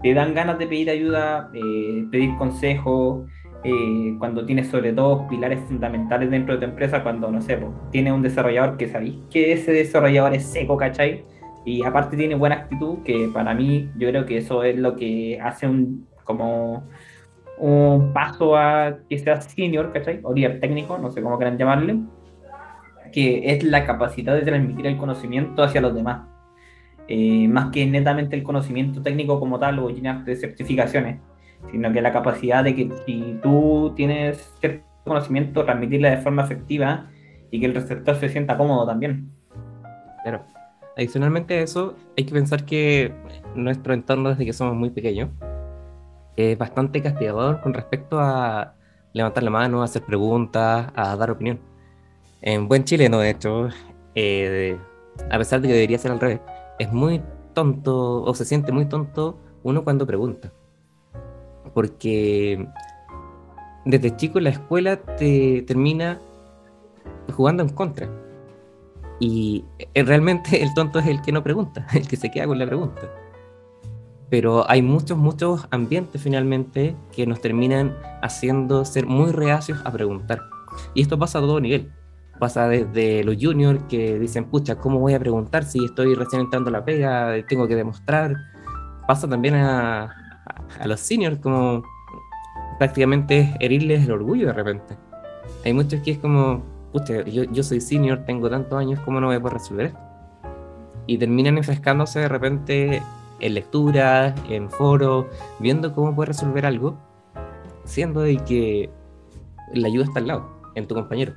te 0.00 0.14
dan 0.14 0.32
ganas 0.32 0.60
de 0.60 0.68
pedir 0.68 0.90
ayuda, 0.90 1.50
eh, 1.54 2.04
pedir 2.12 2.36
consejo, 2.36 3.26
eh, 3.64 4.14
cuando 4.20 4.46
tienes 4.46 4.68
sobre 4.68 4.92
todo 4.92 5.26
pilares 5.26 5.58
fundamentales 5.66 6.30
dentro 6.30 6.54
de 6.54 6.60
tu 6.60 6.70
empresa, 6.70 7.02
cuando, 7.02 7.32
no 7.32 7.42
sé, 7.42 7.56
pues, 7.56 7.72
tienes 7.90 8.12
un 8.12 8.22
desarrollador 8.22 8.76
que 8.76 8.86
sabéis 8.86 9.16
que 9.28 9.52
ese 9.52 9.72
desarrollador 9.72 10.34
es 10.34 10.44
seco, 10.44 10.76
¿cachai? 10.76 11.24
Y 11.64 11.82
aparte 11.82 12.16
tiene 12.16 12.36
buena 12.36 12.54
actitud, 12.54 13.02
que 13.02 13.28
para 13.34 13.54
mí 13.54 13.90
yo 13.98 14.08
creo 14.08 14.24
que 14.24 14.36
eso 14.36 14.62
es 14.62 14.78
lo 14.78 14.94
que 14.94 15.40
hace 15.42 15.66
un, 15.66 16.06
como 16.22 16.84
un 17.60 18.12
paso 18.12 18.56
a 18.56 18.98
que 19.08 19.18
sea 19.18 19.40
senior, 19.40 19.92
¿cachai? 19.92 20.20
O 20.22 20.32
líder 20.32 20.60
técnico, 20.60 20.98
no 20.98 21.10
sé 21.10 21.22
cómo 21.22 21.36
quieran 21.36 21.58
llamarle, 21.58 21.98
que 23.12 23.52
es 23.52 23.62
la 23.62 23.84
capacidad 23.86 24.34
de 24.34 24.42
transmitir 24.42 24.86
el 24.86 24.96
conocimiento 24.96 25.62
hacia 25.62 25.80
los 25.80 25.94
demás. 25.94 26.26
Eh, 27.08 27.48
más 27.48 27.70
que 27.70 27.84
netamente 27.86 28.36
el 28.36 28.42
conocimiento 28.42 29.02
técnico 29.02 29.40
como 29.40 29.58
tal 29.58 29.78
o 29.80 29.90
llenarte 29.90 30.30
de 30.30 30.36
certificaciones 30.36 31.18
sino 31.70 31.92
que 31.92 32.00
la 32.00 32.12
capacidad 32.12 32.64
de 32.64 32.74
que 32.74 32.90
si 33.06 33.38
tú 33.42 33.92
tienes 33.94 34.52
cierto 34.60 34.84
conocimiento, 35.04 35.64
transmitirla 35.64 36.10
de 36.10 36.16
forma 36.18 36.44
efectiva 36.44 37.08
y 37.50 37.60
que 37.60 37.66
el 37.66 37.74
receptor 37.74 38.16
se 38.16 38.28
sienta 38.28 38.56
cómodo 38.56 38.86
también. 38.86 39.30
Claro. 40.22 40.44
Adicionalmente 40.96 41.54
a 41.54 41.62
eso, 41.62 41.96
hay 42.16 42.24
que 42.24 42.32
pensar 42.32 42.64
que 42.64 43.12
nuestro 43.54 43.94
entorno 43.94 44.30
desde 44.30 44.44
que 44.44 44.52
somos 44.52 44.74
muy 44.76 44.90
pequeños 44.90 45.30
es 46.40 46.58
bastante 46.58 47.02
castigador 47.02 47.60
con 47.60 47.74
respecto 47.74 48.18
a 48.20 48.74
levantar 49.12 49.42
la 49.42 49.50
mano, 49.50 49.82
a 49.82 49.84
hacer 49.84 50.02
preguntas, 50.02 50.90
a 50.94 51.16
dar 51.16 51.30
opinión. 51.30 51.60
En 52.42 52.68
buen 52.68 52.84
chileno, 52.84 53.18
de 53.18 53.30
hecho, 53.30 53.68
eh, 54.14 54.78
a 55.30 55.38
pesar 55.38 55.60
de 55.60 55.68
que 55.68 55.74
debería 55.74 55.98
ser 55.98 56.12
al 56.12 56.20
revés, 56.20 56.40
es 56.78 56.92
muy 56.92 57.22
tonto 57.54 58.22
o 58.22 58.34
se 58.34 58.44
siente 58.44 58.72
muy 58.72 58.86
tonto 58.86 59.38
uno 59.62 59.84
cuando 59.84 60.06
pregunta 60.06 60.52
porque 61.74 62.66
desde 63.84 64.16
chico 64.16 64.40
la 64.40 64.50
escuela 64.50 64.96
te 64.96 65.62
termina 65.62 66.20
jugando 67.34 67.62
en 67.62 67.70
contra. 67.70 68.08
Y 69.18 69.64
eh, 69.78 70.02
realmente 70.02 70.62
el 70.62 70.72
tonto 70.74 70.98
es 70.98 71.06
el 71.06 71.20
que 71.20 71.32
no 71.32 71.42
pregunta, 71.42 71.86
el 71.94 72.08
que 72.08 72.16
se 72.16 72.30
queda 72.30 72.46
con 72.46 72.58
la 72.58 72.66
pregunta. 72.66 73.02
Pero 74.30 74.68
hay 74.70 74.80
muchos, 74.80 75.18
muchos 75.18 75.66
ambientes 75.70 76.22
finalmente 76.22 76.94
que 77.12 77.26
nos 77.26 77.40
terminan 77.40 77.96
haciendo 78.22 78.84
ser 78.84 79.06
muy 79.06 79.32
reacios 79.32 79.80
a 79.84 79.90
preguntar. 79.90 80.42
Y 80.94 81.02
esto 81.02 81.18
pasa 81.18 81.38
a 81.38 81.42
todo 81.42 81.60
nivel. 81.60 81.90
Pasa 82.38 82.68
desde 82.68 83.24
los 83.24 83.36
juniors 83.38 83.82
que 83.88 84.18
dicen, 84.18 84.44
pucha, 84.44 84.76
¿cómo 84.76 85.00
voy 85.00 85.14
a 85.14 85.18
preguntar 85.18 85.64
si 85.64 85.84
estoy 85.84 86.14
recién 86.14 86.42
entrando 86.42 86.70
a 86.70 86.72
la 86.72 86.84
pega? 86.84 87.34
Tengo 87.48 87.66
que 87.66 87.74
demostrar. 87.74 88.34
Pasa 89.06 89.28
también 89.28 89.56
a, 89.56 90.04
a 90.78 90.86
los 90.86 91.00
seniors 91.00 91.38
como 91.40 91.82
prácticamente 92.78 93.54
herirles 93.60 94.06
el 94.06 94.12
orgullo 94.12 94.46
de 94.46 94.52
repente. 94.52 94.96
Hay 95.64 95.74
muchos 95.74 96.00
que 96.00 96.12
es 96.12 96.18
como, 96.18 96.62
pucha, 96.92 97.22
yo, 97.24 97.44
yo 97.44 97.62
soy 97.62 97.80
senior, 97.80 98.24
tengo 98.24 98.48
tantos 98.48 98.78
años, 98.78 99.00
¿cómo 99.00 99.20
no 99.20 99.26
voy 99.26 99.36
a 99.36 99.40
poder 99.40 99.58
resolver 99.58 99.86
esto? 99.86 100.00
Y 101.06 101.18
terminan 101.18 101.58
enfrescándose 101.58 102.20
de 102.20 102.28
repente 102.28 103.02
en 103.40 103.54
lecturas, 103.54 104.34
en 104.48 104.70
foros, 104.70 105.26
viendo 105.58 105.92
cómo 105.92 106.14
puedes 106.14 106.36
resolver 106.36 106.66
algo, 106.66 106.98
siendo 107.84 108.20
de 108.20 108.36
que 108.38 108.90
la 109.74 109.88
ayuda 109.88 110.04
está 110.04 110.20
al 110.20 110.26
lado, 110.26 110.62
en 110.74 110.86
tu 110.86 110.94
compañero. 110.94 111.34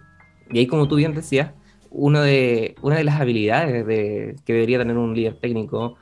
Y 0.52 0.60
ahí, 0.60 0.68
como 0.68 0.88
tú 0.88 0.96
bien 0.96 1.14
decías, 1.14 1.52
una 1.90 2.22
de, 2.22 2.76
una 2.82 2.98
de 2.98 3.04
las 3.04 3.20
habilidades 3.20 3.86
de, 3.86 4.36
que 4.46 4.54
debería 4.54 4.80
tener 4.80 4.98
un 4.98 5.14
líder 5.14 5.40
técnico 5.40 5.96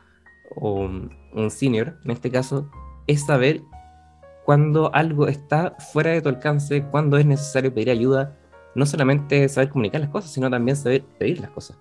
o 0.55 0.81
un 0.81 1.51
senior, 1.51 1.97
en 2.05 2.11
este 2.11 2.31
caso, 2.31 2.69
es 3.07 3.25
saber 3.25 3.61
cuando 4.45 4.93
algo 4.93 5.27
está 5.27 5.75
fuera 5.79 6.11
de 6.11 6.21
tu 6.21 6.29
alcance, 6.29 6.83
cuando 6.83 7.17
es 7.17 7.25
necesario 7.25 7.73
pedir 7.73 7.89
ayuda, 7.89 8.37
no 8.75 8.85
solamente 8.85 9.47
saber 9.49 9.69
comunicar 9.69 10.01
las 10.01 10.09
cosas, 10.09 10.31
sino 10.31 10.49
también 10.49 10.75
saber 10.75 11.03
pedir 11.19 11.39
las 11.39 11.51
cosas. 11.51 11.77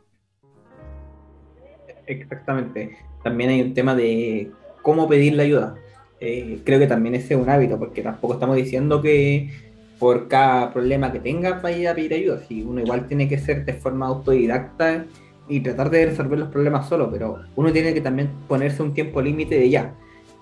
Exactamente. 2.07 2.97
También 3.23 3.51
hay 3.51 3.63
un 3.63 3.75
tema 3.75 3.95
de 3.95 4.51
cómo 4.83 5.09
pedir 5.09 5.35
la 5.35 5.43
ayuda. 5.43 5.75
Eh, 6.21 6.61
creo 6.65 6.79
que 6.79 6.87
también 6.87 7.15
ese 7.15 7.35
es 7.35 7.41
un 7.41 7.49
hábito, 7.49 7.79
porque 7.79 8.03
tampoco 8.03 8.35
estamos 8.35 8.57
diciendo 8.57 9.01
que 9.01 9.51
por 9.99 10.29
cada 10.29 10.73
problema 10.73 11.13
que 11.13 11.21
tengas 11.21 11.63
vaya 11.63 11.93
a 11.93 11.95
pedir 11.95 12.15
ayuda. 12.15 12.41
Si 12.49 12.63
uno 12.63 12.81
igual 12.81 13.07
tiene 13.07 13.29
que 13.29 13.39
ser 13.39 13.65
de 13.65 13.75
forma 13.75 14.07
autodidacta 14.07 15.05
y 15.49 15.61
tratar 15.61 15.91
de 15.91 16.07
resolver 16.07 16.39
los 16.39 16.49
problemas 16.49 16.89
solo, 16.89 17.11
pero 17.11 17.41
uno 17.57 17.73
tiene 17.73 17.93
que 17.93 18.01
también 18.01 18.31
ponerse 18.49 18.83
un 18.83 18.95
tiempo 18.95 19.21
límite 19.21 19.57
de 19.57 19.69
ya 19.69 19.95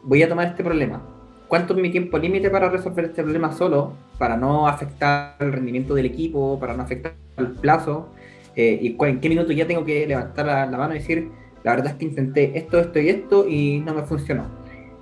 voy 0.03 0.23
a 0.23 0.29
tomar 0.29 0.49
este 0.49 0.65
problema. 0.65 1.03
cuánto 1.49 1.75
es 1.75 1.81
mi 1.81 1.91
tiempo 1.91 2.19
límite 2.19 2.51
para 2.51 2.69
resolver 2.69 3.07
este 3.07 3.23
problema 3.23 3.53
solo, 3.53 3.95
para 4.19 4.37
no 4.37 4.69
afectar 4.69 5.37
el 5.41 5.53
rendimiento 5.53 5.95
del 5.95 6.07
equipo, 6.07 6.59
para 6.61 6.75
no 6.75 6.83
afectar 6.83 7.15
el 7.39 7.53
plazo, 7.53 8.11
eh, 8.55 8.79
y 8.83 8.97
en 9.03 9.21
qué 9.21 9.29
minuto 9.29 9.53
ya 9.53 9.67
tengo 9.67 9.85
que 9.85 10.07
levantar 10.07 10.47
la, 10.47 10.67
la, 10.67 10.77
mano 10.77 10.95
y 10.95 10.99
decir, 10.99 11.31
la 11.65 11.73
verdad 11.73 11.93
es 11.93 11.95
que 11.99 12.05
intenté 12.05 12.57
esto, 12.57 12.79
esto 12.79 12.99
y 12.99 13.09
esto 13.09 13.49
y 13.49 13.81
no 13.81 13.95
me 13.95 14.03
funcionó. 14.03 14.47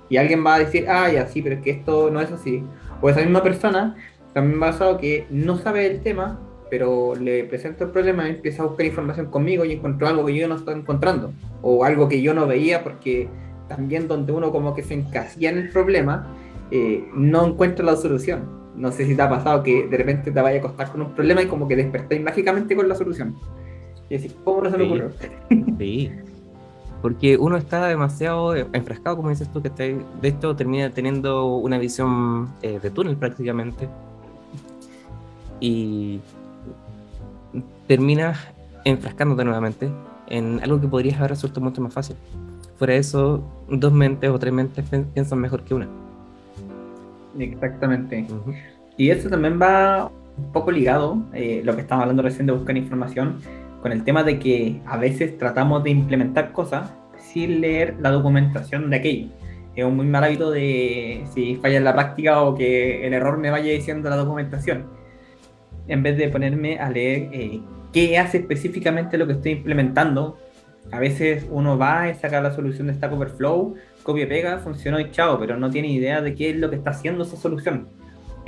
Y 0.09 0.17
alguien 0.17 0.45
va 0.45 0.55
a 0.55 0.59
decir, 0.59 0.85
ah, 0.89 1.11
ya 1.11 1.27
sí, 1.27 1.41
pero 1.41 1.55
es 1.55 1.61
que 1.61 1.71
esto 1.71 2.09
no 2.09 2.21
es 2.21 2.31
así. 2.31 2.63
O 3.01 3.09
esa 3.09 3.21
misma 3.21 3.43
persona 3.43 3.95
también 4.33 4.61
ha 4.63 4.67
pasado 4.67 4.97
que 4.97 5.25
no 5.29 5.57
sabe 5.57 5.87
el 5.87 6.01
tema, 6.01 6.39
pero 6.69 7.15
le 7.15 7.43
presento 7.43 7.85
el 7.85 7.91
problema 7.91 8.27
y 8.27 8.31
empieza 8.31 8.63
a 8.63 8.67
buscar 8.67 8.85
información 8.85 9.27
conmigo 9.27 9.65
y 9.65 9.73
encontró 9.73 10.07
algo 10.07 10.25
que 10.25 10.35
yo 10.35 10.47
no 10.47 10.55
estoy 10.55 10.75
encontrando, 10.75 11.33
o 11.61 11.83
algo 11.83 12.07
que 12.07 12.21
yo 12.21 12.33
no 12.33 12.47
veía 12.47 12.83
porque 12.83 13.27
también 13.67 14.07
donde 14.07 14.31
uno 14.31 14.51
como 14.51 14.73
que 14.73 14.83
se 14.83 14.93
encasilla 14.93 15.49
en 15.49 15.57
el 15.57 15.69
problema, 15.69 16.27
eh, 16.71 17.05
no 17.13 17.45
encuentra 17.45 17.85
la 17.85 17.95
solución. 17.95 18.57
No 18.75 18.91
sé 18.91 19.05
si 19.05 19.15
te 19.15 19.21
ha 19.21 19.29
pasado 19.29 19.63
que 19.63 19.87
de 19.87 19.97
repente 19.97 20.31
te 20.31 20.41
vaya 20.41 20.57
a 20.57 20.59
acostar 20.59 20.91
con 20.91 21.01
un 21.01 21.15
problema 21.15 21.41
y 21.41 21.47
como 21.47 21.67
que 21.67 21.75
despertáis 21.75 22.21
mágicamente 22.21 22.75
con 22.75 22.87
la 22.87 22.95
solución. 22.95 23.35
Y 24.09 24.17
decís, 24.17 24.35
¿cómo 24.43 24.61
no 24.61 24.69
se 24.69 24.77
me 24.77 24.85
ocurrió? 24.85 25.11
Sí. 25.77 26.11
Porque 27.01 27.37
uno 27.37 27.57
está 27.57 27.85
demasiado 27.87 28.55
enfrascado, 28.55 29.17
como 29.17 29.29
dices 29.29 29.47
tú, 29.51 29.61
que 29.61 29.69
de 29.69 30.27
esto 30.27 30.55
termina 30.55 30.89
teniendo 30.89 31.55
una 31.55 31.77
visión 31.77 32.49
eh, 32.61 32.79
de 32.81 32.89
túnel 32.89 33.15
prácticamente. 33.15 33.87
Y 35.59 36.19
terminas 37.87 38.37
enfrascándote 38.83 39.43
nuevamente 39.43 39.89
en 40.27 40.59
algo 40.61 40.79
que 40.79 40.87
podrías 40.87 41.17
haber 41.17 41.31
resuelto 41.31 41.61
mucho 41.61 41.81
más 41.81 41.93
fácil. 41.93 42.15
Fuera 42.77 42.93
de 42.93 42.99
eso, 42.99 43.43
dos 43.69 43.91
mentes 43.91 44.29
o 44.29 44.37
tres 44.37 44.53
mentes 44.53 44.85
piensan 45.13 45.39
mejor 45.39 45.63
que 45.63 45.73
una. 45.73 45.87
Exactamente. 47.37 48.25
Y 48.97 49.09
eso 49.09 49.29
también 49.29 49.59
va 49.61 50.11
un 50.37 50.51
poco 50.51 50.71
ligado, 50.71 51.17
eh, 51.33 51.61
lo 51.63 51.75
que 51.75 51.81
estamos 51.81 52.03
hablando 52.03 52.21
recién 52.21 52.45
de 52.45 52.53
buscar 52.53 52.77
información, 52.77 53.37
con 53.81 53.91
el 53.91 54.03
tema 54.03 54.23
de 54.23 54.39
que 54.39 54.81
a 54.85 54.97
veces 54.97 55.37
tratamos 55.37 55.83
de 55.83 55.91
implementar 55.91 56.51
cosas 56.51 56.91
sin 57.19 57.61
leer 57.61 57.95
la 57.99 58.11
documentación 58.11 58.89
de 58.89 58.97
aquello. 58.97 59.27
Es 59.75 59.85
un 59.85 59.95
muy 59.95 60.07
mal 60.07 60.23
hábito 60.23 60.49
de 60.49 61.23
si 61.33 61.55
falla 61.55 61.77
en 61.77 61.83
la 61.83 61.93
práctica 61.93 62.41
o 62.41 62.55
que 62.55 63.05
el 63.05 63.13
error 63.13 63.37
me 63.37 63.51
vaya 63.51 63.71
diciendo 63.71 64.09
la 64.09 64.15
documentación. 64.15 64.87
En 65.87 66.01
vez 66.03 66.17
de 66.17 66.29
ponerme 66.29 66.79
a 66.79 66.89
leer 66.89 67.29
eh, 67.31 67.61
qué 67.93 68.17
hace 68.17 68.39
específicamente 68.39 69.17
lo 69.17 69.27
que 69.27 69.33
estoy 69.33 69.51
implementando, 69.51 70.37
a 70.91 70.99
veces 70.99 71.45
uno 71.51 71.77
va 71.77 72.09
y 72.09 72.15
saca 72.15 72.41
la 72.41 72.53
solución 72.53 72.87
de 72.87 72.93
Stack 72.93 73.13
Overflow, 73.13 73.75
copia 74.03 74.27
pega, 74.27 74.57
funcionó 74.59 74.99
y 74.99 75.11
chao, 75.11 75.37
pero 75.39 75.57
no 75.57 75.69
tiene 75.69 75.89
idea 75.89 76.21
de 76.21 76.33
qué 76.33 76.49
es 76.49 76.55
lo 76.55 76.69
que 76.69 76.77
está 76.77 76.91
haciendo 76.91 77.23
esa 77.23 77.37
solución. 77.37 77.87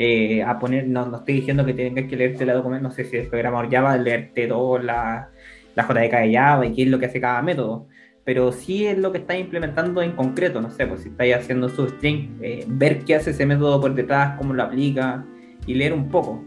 Eh, 0.01 0.41
a 0.41 0.57
poner, 0.57 0.87
no, 0.87 1.05
no, 1.07 1.17
estoy 1.17 1.35
diciendo 1.35 1.65
que 1.65 1.73
tengas 1.73 2.05
que 2.05 2.15
leerte 2.15 2.45
la 2.45 2.53
documentación, 2.53 2.89
no 2.89 2.95
sé 2.95 3.03
si 3.03 3.17
el 3.17 3.27
programador 3.27 3.69
Java, 3.69 3.97
leerte 3.97 4.47
todo 4.47 4.79
la, 4.79 5.29
la 5.75 5.83
JDK 5.83 6.13
de 6.21 6.33
Java 6.33 6.65
y 6.65 6.73
qué 6.73 6.83
es 6.83 6.87
lo 6.87 6.99
que 6.99 7.07
hace 7.07 7.19
cada 7.19 7.41
método, 7.41 7.87
pero 8.23 8.53
sí 8.53 8.87
es 8.87 8.97
lo 8.97 9.11
que 9.11 9.17
está 9.17 9.37
implementando 9.37 10.01
en 10.01 10.13
concreto, 10.13 10.61
no 10.61 10.71
sé, 10.71 10.87
pues 10.87 11.01
si 11.01 11.09
estáis 11.09 11.35
haciendo 11.35 11.67
su 11.67 11.85
string, 11.89 12.39
eh, 12.41 12.63
ver 12.67 12.99
qué 12.99 13.15
hace 13.15 13.31
ese 13.31 13.45
método 13.45 13.81
por 13.81 13.93
detrás, 13.93 14.37
cómo 14.37 14.53
lo 14.53 14.63
aplica 14.63 15.25
y 15.67 15.73
leer 15.73 15.91
un 15.91 16.07
poco, 16.07 16.45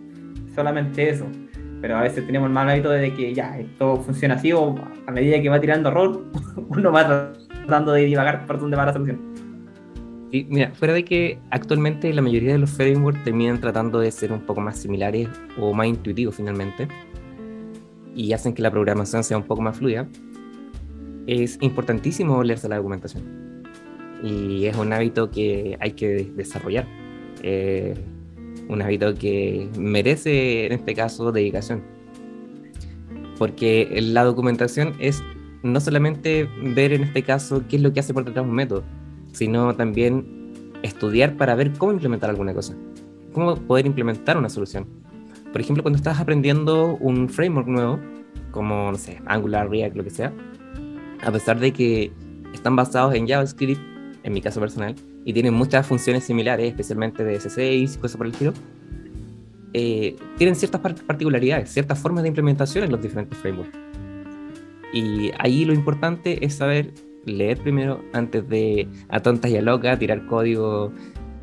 solamente 0.55 1.11
eso 1.11 1.27
pero 1.83 1.97
a 1.97 2.03
veces 2.03 2.25
tenemos 2.25 2.47
el 2.47 2.55
mal 2.55 2.71
hábito 2.71 2.91
de 2.91 3.13
que 3.13 3.35
ya, 3.35 3.59
esto 3.59 3.97
funciona 3.97 4.37
así 4.37 4.53
o 4.53 4.77
a 5.05 5.11
medida 5.11 5.43
que 5.43 5.49
va 5.49 5.61
tirando 5.61 5.89
error, 5.89 6.25
uno 6.69 6.93
va 6.93 7.33
tratando 7.67 7.93
de 7.93 8.05
divagar 8.05 8.47
por 8.47 8.61
dónde 8.61 8.77
va 8.77 8.87
la 8.87 8.93
solución. 8.93 9.32
Mira, 10.33 10.71
fuera 10.71 10.95
de 10.95 11.05
que 11.05 11.39
actualmente 11.51 12.11
la 12.15 12.23
mayoría 12.23 12.53
de 12.53 12.59
los 12.59 12.71
frameworks 12.71 13.23
terminan 13.23 13.61
tratando 13.61 14.01
de 14.01 14.11
ser 14.11 14.33
un 14.33 14.41
poco 14.41 14.63
más 14.63 14.79
similares 14.79 15.29
o 15.59 15.75
más 15.75 15.87
intuitivos 15.87 16.37
finalmente 16.37 16.89
y 18.15 18.33
hacen 18.33 18.55
que 18.55 18.63
la 18.63 18.71
programación 18.71 19.25
sea 19.25 19.37
un 19.37 19.43
poco 19.43 19.61
más 19.61 19.77
fluida, 19.77 20.09
es 21.27 21.59
importantísimo 21.61 22.43
leerse 22.43 22.69
la 22.69 22.77
documentación. 22.77 23.63
Y 24.23 24.65
es 24.67 24.77
un 24.77 24.93
hábito 24.93 25.31
que 25.31 25.77
hay 25.81 25.93
que 25.93 26.31
desarrollar. 26.35 26.87
Eh, 27.43 27.95
un 28.69 28.81
hábito 28.81 29.15
que 29.15 29.69
merece 29.79 30.67
en 30.67 30.73
este 30.73 30.95
caso 30.95 31.31
dedicación. 31.33 31.83
Porque 33.39 33.89
la 34.01 34.25
documentación 34.25 34.95
es 34.99 35.23
no 35.63 35.81
solamente 35.81 36.49
ver 36.75 36.93
en 36.93 37.05
este 37.05 37.23
caso 37.23 37.65
qué 37.69 37.77
es 37.77 37.83
lo 37.83 37.93
que 37.93 38.01
hace 38.01 38.15
por 38.15 38.25
detrás 38.25 38.47
un 38.47 38.53
método, 38.53 38.83
sino 39.33 39.75
también 39.75 40.73
estudiar 40.83 41.37
para 41.37 41.55
ver 41.55 41.73
cómo 41.73 41.93
implementar 41.93 42.31
alguna 42.31 42.55
cosa, 42.55 42.75
cómo 43.33 43.57
poder 43.57 43.87
implementar 43.87 44.37
una 44.37 44.49
solución. 44.49 44.87
Por 45.53 45.61
ejemplo, 45.61 45.83
cuando 45.83 45.97
estás 45.97 46.19
aprendiendo 46.19 46.97
un 46.97 47.29
framework 47.29 47.69
nuevo, 47.69 47.99
como, 48.51 48.91
no 48.91 48.99
sé, 48.99 49.21
Angular, 49.27 49.69
React, 49.69 49.97
lo 49.97 50.05
que 50.05 50.11
sea, 50.11 50.33
a 51.23 51.31
pesar 51.31 51.61
de 51.61 51.73
que 51.73 52.13
están 52.53 52.77
basados 52.77 53.15
en 53.15 53.27
JavaScript, 53.29 53.81
en 54.23 54.33
mi 54.33 54.41
caso 54.41 54.61
personal, 54.61 54.95
y 55.25 55.33
tienen 55.33 55.55
muchas 55.55 55.87
funciones 55.87 56.25
similares, 56.25 56.69
especialmente 56.69 57.25
de 57.25 57.39
S6 57.39 57.95
y 57.95 57.99
cosas 57.99 58.17
por 58.17 58.27
el 58.27 58.33
estilo, 58.33 58.53
eh, 59.75 60.17
tienen 60.37 60.55
ciertas 60.55 60.81
particularidades, 60.81 61.71
ciertas 61.71 61.99
formas 61.99 62.23
de 62.23 62.29
implementación 62.29 62.85
en 62.85 62.93
los 62.93 63.01
diferentes 63.01 63.39
frameworks. 63.39 63.79
Y 64.93 65.31
ahí 65.39 65.65
lo 65.65 65.73
importante 65.73 66.45
es 66.45 66.55
saber 66.55 66.93
leer 67.25 67.59
primero 67.59 68.01
antes 68.13 68.49
de 68.49 68.89
a 69.09 69.21
tontas 69.21 69.51
y 69.51 69.57
a 69.57 69.63
locas 69.63 69.99
tirar 69.99 70.27
código 70.27 70.93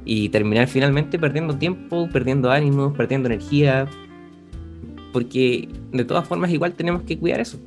y 0.05 0.29
terminar 0.29 0.67
finalmente 0.67 1.19
perdiendo 1.19 1.57
tiempo, 1.57 2.09
perdiendo 2.11 2.51
ánimos, 2.51 2.95
perdiendo 2.97 3.27
energía, 3.27 3.87
porque 5.13 5.69
de 5.91 6.05
todas 6.05 6.27
formas 6.27 6.51
igual 6.51 6.73
tenemos 6.73 7.03
que 7.03 7.17
cuidar 7.17 7.39
eso. 7.39 7.59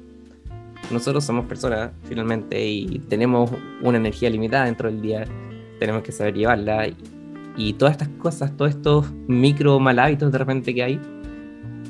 Nosotros 0.90 1.24
somos 1.24 1.46
personas 1.46 1.92
finalmente 2.04 2.66
y 2.66 2.98
tenemos 3.08 3.50
una 3.82 3.98
energía 3.98 4.28
limitada 4.28 4.66
dentro 4.66 4.90
del 4.90 5.00
día 5.00 5.24
tenemos 5.82 6.04
que 6.04 6.12
saber 6.12 6.34
llevarla. 6.34 6.88
Y, 7.56 7.72
todas 7.74 7.92
estas 7.92 8.08
cosas, 8.20 8.56
todos 8.56 8.70
estos 8.70 9.12
micro 9.26 9.80
mal 9.80 9.98
hábitos 9.98 10.30
de 10.30 10.38
repente 10.38 10.72
que 10.72 10.82
hay, 10.82 11.00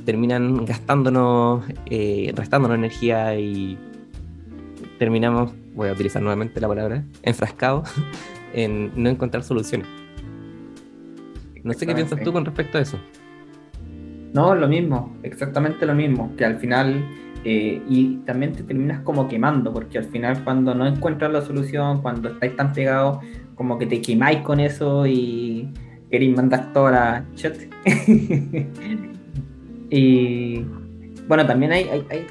terminan 0.07 0.65
gastándonos, 0.65 1.65
eh, 1.87 2.33
restándonos 2.35 2.79
energía 2.79 3.39
y 3.39 3.79
terminamos, 4.99 5.53
voy 5.75 5.89
a 5.89 5.93
utilizar 5.93 6.23
nuevamente 6.23 6.61
la 6.61 6.69
palabra, 6.69 7.05
enfrascados 7.23 7.89
en 8.55 8.93
no 8.97 9.09
encontrar 9.09 9.43
soluciones. 9.43 9.87
No 11.65 11.73
sé 11.75 11.87
qué 11.87 11.95
piensas 11.95 12.21
tú 12.23 12.33
con 12.33 12.45
respecto 12.45 12.79
a 12.79 12.81
eso. 12.81 12.99
No, 14.33 14.55
lo 14.55 14.67
mismo, 14.67 15.15
exactamente 15.23 15.87
lo 15.87 15.95
mismo, 15.95 16.35
que 16.37 16.45
al 16.45 16.59
final, 16.59 17.05
eh, 17.45 17.83
y 17.89 18.17
también 18.25 18.53
te 18.53 18.63
terminas 18.63 19.01
como 19.01 19.29
quemando, 19.29 19.73
porque 19.73 19.99
al 19.99 20.05
final 20.05 20.43
cuando 20.43 20.75
no 20.75 20.87
encuentras 20.87 21.31
la 21.31 21.43
solución, 21.43 22.01
cuando 22.01 22.31
estáis 22.31 22.57
tan 22.57 22.73
pegados, 22.73 23.19
como 23.55 23.79
que 23.79 23.87
te 23.87 24.01
quemáis 24.01 24.41
con 24.41 24.59
eso 24.59 25.07
y 25.07 25.69
queréis 26.11 26.35
mandar 26.35 26.73
toda 26.73 26.91
la 26.91 27.25
chat. 27.35 27.57
y 29.91 30.65
bueno, 31.29 31.47
también 31.47 31.73
hay, 31.73 31.89
hay, 32.11 32.27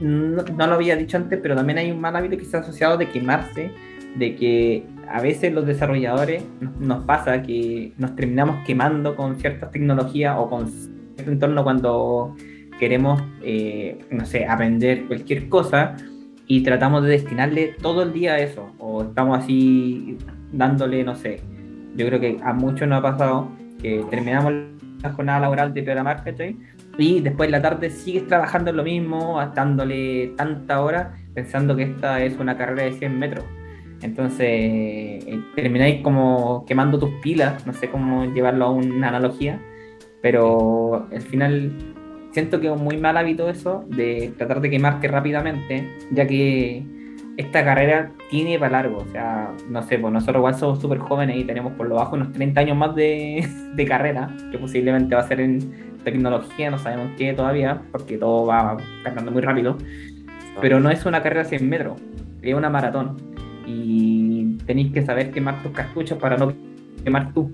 no, 0.00 0.42
lo 0.42 0.74
había 0.74 0.96
dicho 0.96 1.16
antes, 1.16 1.38
pero 1.42 1.54
también 1.54 1.78
hay 1.78 1.90
un 1.90 2.00
mal 2.00 2.16
hábito 2.16 2.36
que 2.36 2.42
está 2.42 2.58
asociado 2.58 2.96
de 2.96 3.08
quemarse, 3.08 3.70
de 4.16 4.34
que 4.34 4.84
a 5.08 5.20
veces 5.20 5.52
los 5.52 5.66
desarrolladores 5.66 6.44
nos 6.80 7.04
pasa 7.04 7.42
que 7.42 7.92
nos 7.98 8.16
terminamos 8.16 8.64
quemando 8.66 9.14
con 9.14 9.36
ciertas 9.36 9.70
tecnologías 9.70 10.36
o 10.38 10.48
con 10.48 10.68
cierto 10.68 11.32
entorno 11.32 11.62
cuando 11.62 12.34
queremos, 12.78 13.22
eh, 13.42 13.98
no 14.10 14.26
sé, 14.26 14.46
aprender 14.46 15.06
cualquier 15.06 15.48
cosa 15.48 15.96
y 16.46 16.62
tratamos 16.62 17.02
de 17.02 17.10
destinarle 17.10 17.74
todo 17.80 18.02
el 18.02 18.12
día 18.12 18.34
a 18.34 18.38
eso, 18.38 18.72
o 18.78 19.02
estamos 19.02 19.38
así 19.38 20.18
dándole, 20.52 21.02
no 21.02 21.14
sé, 21.14 21.40
yo 21.96 22.06
creo 22.06 22.20
que 22.20 22.38
a 22.42 22.52
muchos 22.52 22.86
nos 22.86 22.98
ha 22.98 23.02
pasado 23.02 23.50
que 23.80 24.04
terminamos 24.10 24.52
la 25.02 25.12
jornada 25.12 25.40
laboral 25.40 25.74
de 25.74 25.82
programar, 25.82 26.22
¿cachai? 26.22 26.56
Y 26.98 27.20
después 27.20 27.48
en 27.48 27.52
la 27.52 27.62
tarde 27.62 27.90
sigues 27.90 28.26
trabajando 28.26 28.70
en 28.70 28.76
lo 28.76 28.84
mismo, 28.84 29.38
dándole 29.54 30.32
tanta 30.36 30.80
hora, 30.80 31.14
pensando 31.34 31.76
que 31.76 31.82
esta 31.82 32.22
es 32.22 32.38
una 32.38 32.56
carrera 32.56 32.84
de 32.84 32.92
100 32.92 33.18
metros. 33.18 33.44
Entonces 34.02 34.46
eh, 34.48 35.40
termináis 35.54 36.02
como 36.02 36.64
quemando 36.66 36.98
tus 36.98 37.10
pilas, 37.22 37.66
no 37.66 37.72
sé 37.72 37.88
cómo 37.88 38.24
llevarlo 38.26 38.66
a 38.66 38.70
una 38.70 39.08
analogía, 39.08 39.60
pero 40.22 41.08
al 41.12 41.22
final 41.22 41.72
siento 42.32 42.60
que 42.60 42.66
es 42.66 42.72
un 42.72 42.84
muy 42.84 42.98
mal 42.98 43.16
hábito 43.16 43.48
eso 43.48 43.84
de 43.88 44.34
tratar 44.36 44.60
de 44.60 44.70
quemarte 44.70 45.08
rápidamente, 45.08 45.88
ya 46.10 46.26
que 46.26 46.84
esta 47.36 47.64
carrera 47.64 48.12
tiene 48.30 48.58
para 48.58 48.82
largo. 48.82 48.98
O 48.98 49.12
sea, 49.12 49.52
no 49.68 49.82
sé, 49.82 49.98
pues 49.98 50.12
nosotros 50.12 50.36
igual 50.36 50.54
somos 50.54 50.80
súper 50.80 50.98
jóvenes 50.98 51.36
y 51.36 51.44
tenemos 51.44 51.72
por 51.74 51.88
lo 51.88 51.96
bajo 51.96 52.16
unos 52.16 52.32
30 52.32 52.60
años 52.60 52.76
más 52.76 52.94
de, 52.94 53.46
de, 53.74 53.84
carrera, 53.86 54.34
que 54.50 54.58
posiblemente 54.58 55.14
va 55.14 55.22
a 55.22 55.28
ser 55.28 55.40
en 55.40 55.96
tecnología, 56.04 56.70
no 56.70 56.78
sabemos 56.78 57.10
qué 57.18 57.32
todavía, 57.32 57.82
porque 57.92 58.16
todo 58.16 58.46
va 58.46 58.76
cambiando 59.02 59.30
muy 59.30 59.42
rápido. 59.42 59.76
Pero 60.60 60.80
no 60.80 60.90
es 60.90 61.04
una 61.04 61.22
carrera 61.22 61.44
100 61.44 61.68
metros, 61.68 62.00
es 62.42 62.54
una 62.54 62.70
maratón. 62.70 63.16
Y 63.66 64.56
tenéis 64.64 64.92
que 64.92 65.02
saber 65.02 65.30
quemar 65.30 65.62
tus 65.62 65.72
cartuchos 65.72 66.18
para 66.18 66.36
no 66.36 66.52
quemar 67.04 67.32
tú. 67.34 67.52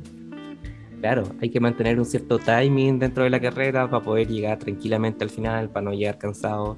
Claro, 1.01 1.25
hay 1.40 1.49
que 1.51 1.59
mantener 1.59 1.99
un 1.99 2.05
cierto 2.05 2.38
timing 2.38 3.01
dentro 3.01 3.25
de 3.25 3.31
la 3.31 3.40
carrera 3.40 3.90
para 3.90 4.05
poder 4.05 4.29
llegar 4.29 4.59
tranquilamente 4.59 5.25
al 5.25 5.31
final, 5.31 5.68
para 5.68 5.87
no 5.87 5.92
llegar 5.92 6.18
cansado. 6.18 6.77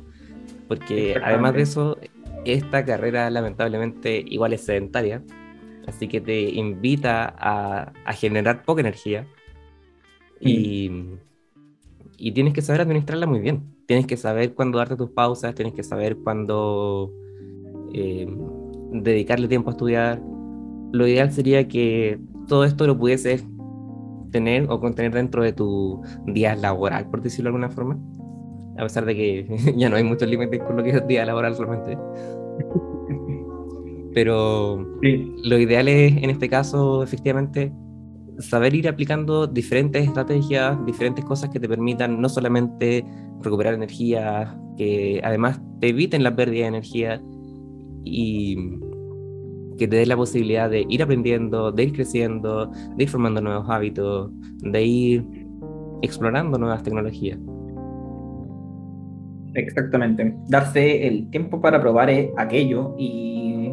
Porque 0.66 1.20
además 1.22 1.52
de 1.52 1.62
eso, 1.62 1.98
esta 2.44 2.84
carrera 2.84 3.28
lamentablemente 3.30 4.22
igual 4.26 4.52
es 4.52 4.62
sedentaria, 4.62 5.22
así 5.86 6.08
que 6.08 6.20
te 6.20 6.50
invita 6.50 7.34
a, 7.38 7.92
generar 8.12 8.64
poca 8.64 8.80
energía 8.80 9.26
y, 10.40 10.90
y, 12.16 12.32
tienes 12.32 12.52
que 12.52 12.62
saber 12.62 12.82
administrarla 12.82 13.26
muy 13.26 13.40
bien. 13.40 13.74
Tienes 13.86 14.06
que 14.06 14.16
saber 14.16 14.54
cuándo 14.54 14.78
darte 14.78 14.96
tus 14.96 15.10
pausas, 15.10 15.54
tienes 15.54 15.74
que 15.74 15.82
saber 15.82 16.16
cuándo 16.16 17.12
eh, 17.92 18.26
dedicarle 18.92 19.48
tiempo 19.48 19.70
a 19.70 19.72
estudiar. 19.72 20.22
Lo 20.92 21.06
ideal 21.06 21.32
sería 21.32 21.68
que 21.68 22.18
todo 22.48 22.64
esto 22.64 22.86
lo 22.86 22.98
pudieses 22.98 23.44
tener 24.30 24.66
o 24.68 24.80
contener 24.80 25.12
dentro 25.12 25.42
de 25.42 25.52
tu 25.52 26.02
día 26.26 26.56
laboral, 26.56 27.08
por 27.08 27.22
decirlo 27.22 27.50
de 27.50 27.56
alguna 27.56 27.70
forma. 27.70 27.98
A 28.76 28.82
pesar 28.82 29.04
de 29.04 29.14
que 29.14 29.46
ya 29.76 29.88
no 29.88 29.96
hay 29.96 30.04
muchos 30.04 30.28
límites 30.28 30.62
con 30.62 30.76
lo 30.76 30.82
que 30.82 30.90
es 30.90 31.06
día 31.06 31.24
laboral 31.24 31.54
solamente. 31.54 31.96
Pero 34.14 34.76
lo 35.02 35.58
ideal 35.58 35.88
es, 35.88 36.16
en 36.16 36.30
este 36.30 36.48
caso, 36.48 37.02
efectivamente, 37.02 37.72
saber 38.38 38.74
ir 38.74 38.88
aplicando 38.88 39.46
diferentes 39.46 40.06
estrategias, 40.06 40.84
diferentes 40.86 41.24
cosas 41.24 41.50
que 41.50 41.60
te 41.60 41.68
permitan 41.68 42.20
no 42.20 42.28
solamente 42.28 43.04
recuperar 43.42 43.74
energía, 43.74 44.56
que 44.76 45.20
además 45.24 45.60
te 45.80 45.88
eviten 45.88 46.22
la 46.22 46.34
pérdida 46.34 46.62
de 46.62 46.68
energía 46.68 47.22
y 48.04 48.56
que 49.78 49.88
te 49.88 49.96
dé 49.96 50.06
la 50.06 50.16
posibilidad 50.16 50.70
de 50.70 50.86
ir 50.88 51.02
aprendiendo, 51.02 51.72
de 51.72 51.84
ir 51.84 51.92
creciendo, 51.92 52.70
de 52.96 53.02
ir 53.02 53.08
formando 53.08 53.40
nuevos 53.40 53.68
hábitos, 53.68 54.30
de 54.62 54.84
ir 54.84 55.26
explorando 56.02 56.58
nuevas 56.58 56.82
tecnologías. 56.82 57.38
Exactamente, 59.54 60.34
darse 60.48 61.06
el 61.06 61.30
tiempo 61.30 61.60
para 61.60 61.80
probar 61.80 62.10
e-, 62.10 62.32
aquello 62.36 62.94
y 62.98 63.72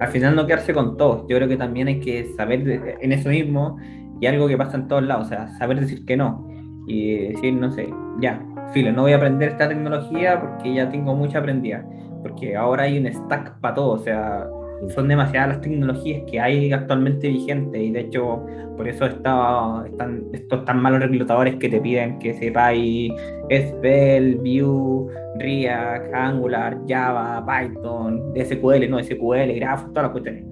al 0.00 0.08
final 0.08 0.34
no 0.34 0.46
quedarse 0.46 0.74
con 0.74 0.96
todo. 0.96 1.26
Yo 1.28 1.36
creo 1.36 1.48
que 1.48 1.56
también 1.56 1.88
hay 1.88 2.00
que 2.00 2.26
saber 2.36 2.98
en 3.00 3.12
eso 3.12 3.28
mismo 3.28 3.78
y 4.20 4.26
algo 4.26 4.48
que 4.48 4.56
pasa 4.56 4.76
en 4.76 4.88
todos 4.88 5.04
lados, 5.04 5.28
saber 5.58 5.80
decir 5.80 6.04
que 6.04 6.16
no 6.16 6.48
y 6.86 7.28
decir, 7.28 7.54
no 7.54 7.70
sé, 7.70 7.88
ya, 8.20 8.44
filo, 8.72 8.92
no 8.92 9.02
voy 9.02 9.12
a 9.12 9.16
aprender 9.16 9.50
esta 9.50 9.68
tecnología 9.68 10.40
porque 10.40 10.74
ya 10.74 10.90
tengo 10.90 11.14
mucha 11.14 11.38
aprendida, 11.38 11.84
porque 12.22 12.56
ahora 12.56 12.84
hay 12.84 12.98
un 12.98 13.12
stack 13.12 13.60
para 13.60 13.74
todo, 13.74 13.90
o 13.90 13.98
sea, 13.98 14.46
son 14.88 15.08
demasiadas 15.08 15.48
las 15.48 15.60
tecnologías 15.60 16.22
que 16.30 16.40
hay 16.40 16.72
actualmente 16.72 17.28
vigentes 17.28 17.80
y 17.80 17.90
de 17.90 18.00
hecho 18.00 18.44
por 18.76 18.88
eso 18.88 19.06
está, 19.06 19.84
están 19.86 20.24
estos 20.32 20.64
tan 20.64 20.80
malos 20.80 21.00
reclutadores 21.00 21.56
que 21.56 21.68
te 21.68 21.80
piden 21.80 22.18
que 22.18 22.34
sepáis 22.34 23.12
SQL, 23.50 24.36
Vue, 24.38 25.12
React, 25.38 26.14
Angular, 26.14 26.78
Java, 26.88 27.44
Python, 27.46 28.32
SQL, 28.36 28.88
no 28.90 29.02
SQL, 29.02 29.52
Graph, 29.56 29.86
todas 29.88 30.04
las 30.04 30.10
cuestiones 30.10 30.44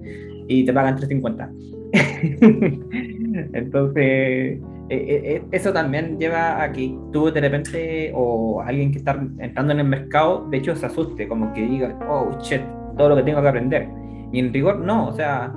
y 0.47 0.65
te 0.65 0.73
pagan 0.73 0.95
350. 0.97 1.51
Entonces, 3.53 4.59
e, 4.89 4.95
e, 4.95 5.35
e, 5.35 5.43
eso 5.51 5.71
también 5.71 6.19
lleva 6.19 6.61
a 6.61 6.71
que 6.71 6.95
tú 7.11 7.31
de 7.31 7.41
repente 7.41 8.11
o 8.13 8.61
alguien 8.61 8.91
que 8.91 8.97
está 8.99 9.11
entrando 9.39 9.73
en 9.73 9.79
el 9.79 9.87
mercado, 9.87 10.47
de 10.49 10.57
hecho 10.57 10.75
se 10.75 10.85
asuste, 10.85 11.27
como 11.27 11.53
que 11.53 11.61
diga, 11.61 11.97
oh 12.09 12.37
shit, 12.41 12.61
todo 12.97 13.09
lo 13.09 13.15
que 13.15 13.23
tengo 13.23 13.41
que 13.41 13.47
aprender 13.47 13.87
y 14.31 14.39
en 14.39 14.53
rigor, 14.53 14.79
no, 14.79 15.07
o 15.07 15.13
sea, 15.13 15.53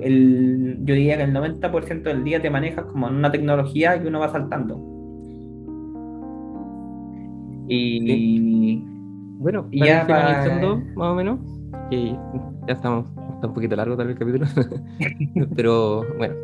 el, 0.00 0.78
yo 0.84 0.94
diría 0.94 1.16
que 1.16 1.24
el 1.24 1.34
90% 1.34 2.02
del 2.02 2.24
día 2.24 2.40
te 2.40 2.50
manejas 2.50 2.84
como 2.86 3.08
en 3.08 3.16
una 3.16 3.30
tecnología 3.30 3.96
y 3.96 4.06
uno 4.06 4.20
va 4.20 4.28
saltando. 4.28 4.76
Y 7.68 8.82
bueno, 9.38 9.68
y 9.70 9.84
ya 9.84 10.04
finalizando, 10.04 10.82
más 10.96 11.08
o 11.08 11.14
menos, 11.14 11.38
que 11.90 12.16
ya 12.66 12.74
estamos, 12.74 13.06
está 13.34 13.46
un 13.46 13.54
poquito 13.54 13.76
largo 13.76 13.96
tal 13.96 14.08
vez 14.08 14.16
el 14.16 14.18
capítulo, 14.18 14.46
pero 15.54 16.04
bueno, 16.16 16.34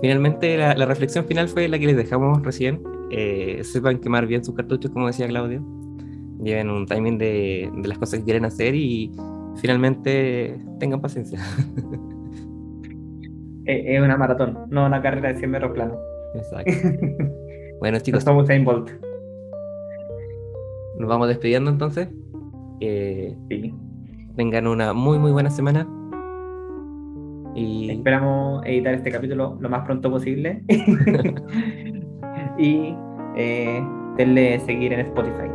finalmente 0.00 0.56
la, 0.56 0.86
reflexión 0.86 1.24
final 1.24 1.48
fue 1.48 1.68
la 1.68 1.78
que 1.78 1.86
les 1.86 1.96
dejamos 1.96 2.42
recién. 2.42 2.82
Eh, 3.10 3.60
sepan 3.62 4.00
quemar 4.00 4.26
bien 4.26 4.44
sus 4.44 4.54
cartuchos, 4.54 4.90
como 4.90 5.06
decía 5.06 5.28
Claudio. 5.28 5.62
Lleven 6.42 6.68
un 6.68 6.84
timing 6.84 7.16
de, 7.16 7.70
de 7.74 7.88
las 7.88 7.96
cosas 7.96 8.18
que 8.18 8.24
quieren 8.24 8.44
hacer 8.44 8.74
y 8.74 9.12
finalmente 9.56 10.58
tengan 10.78 11.00
paciencia. 11.00 11.40
Es 13.66 13.98
una 13.98 14.18
maratón, 14.18 14.66
no 14.68 14.84
una 14.84 15.00
carrera 15.00 15.30
de 15.32 15.38
100 15.38 15.50
metros 15.50 15.72
plano. 15.72 15.96
Exacto. 16.34 16.72
Bueno, 17.80 17.98
chicos. 17.98 18.20
Estamos 18.20 18.48
en 18.48 18.64
Bolt. 18.64 18.90
Nos 20.98 21.08
vamos 21.08 21.28
despidiendo 21.28 21.70
entonces. 21.70 22.08
sí. 22.80 23.74
Tengan 24.36 24.66
una 24.66 24.92
muy, 24.94 25.18
muy 25.18 25.32
buena 25.32 25.50
semana. 25.50 25.86
Y... 27.54 27.90
Esperamos 27.90 28.64
editar 28.64 28.94
este 28.94 29.10
capítulo 29.10 29.56
lo 29.60 29.68
más 29.68 29.84
pronto 29.84 30.10
posible. 30.10 30.62
y 32.58 32.94
eh, 33.36 33.82
denle 34.16 34.60
seguir 34.60 34.92
en 34.92 35.00
Spotify. 35.00 35.48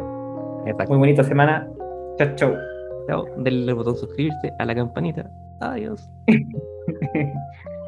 Muy 0.88 0.98
bonita 0.98 1.24
semana. 1.24 1.68
Chao, 2.18 2.36
chao. 2.36 2.79
Chao. 3.10 3.26
Denle 3.38 3.72
el 3.72 3.76
botón 3.76 3.98
suscribirse 3.98 4.54
a 4.60 4.66
la 4.66 4.76
campanita. 4.76 5.32
Adiós. 5.62 6.08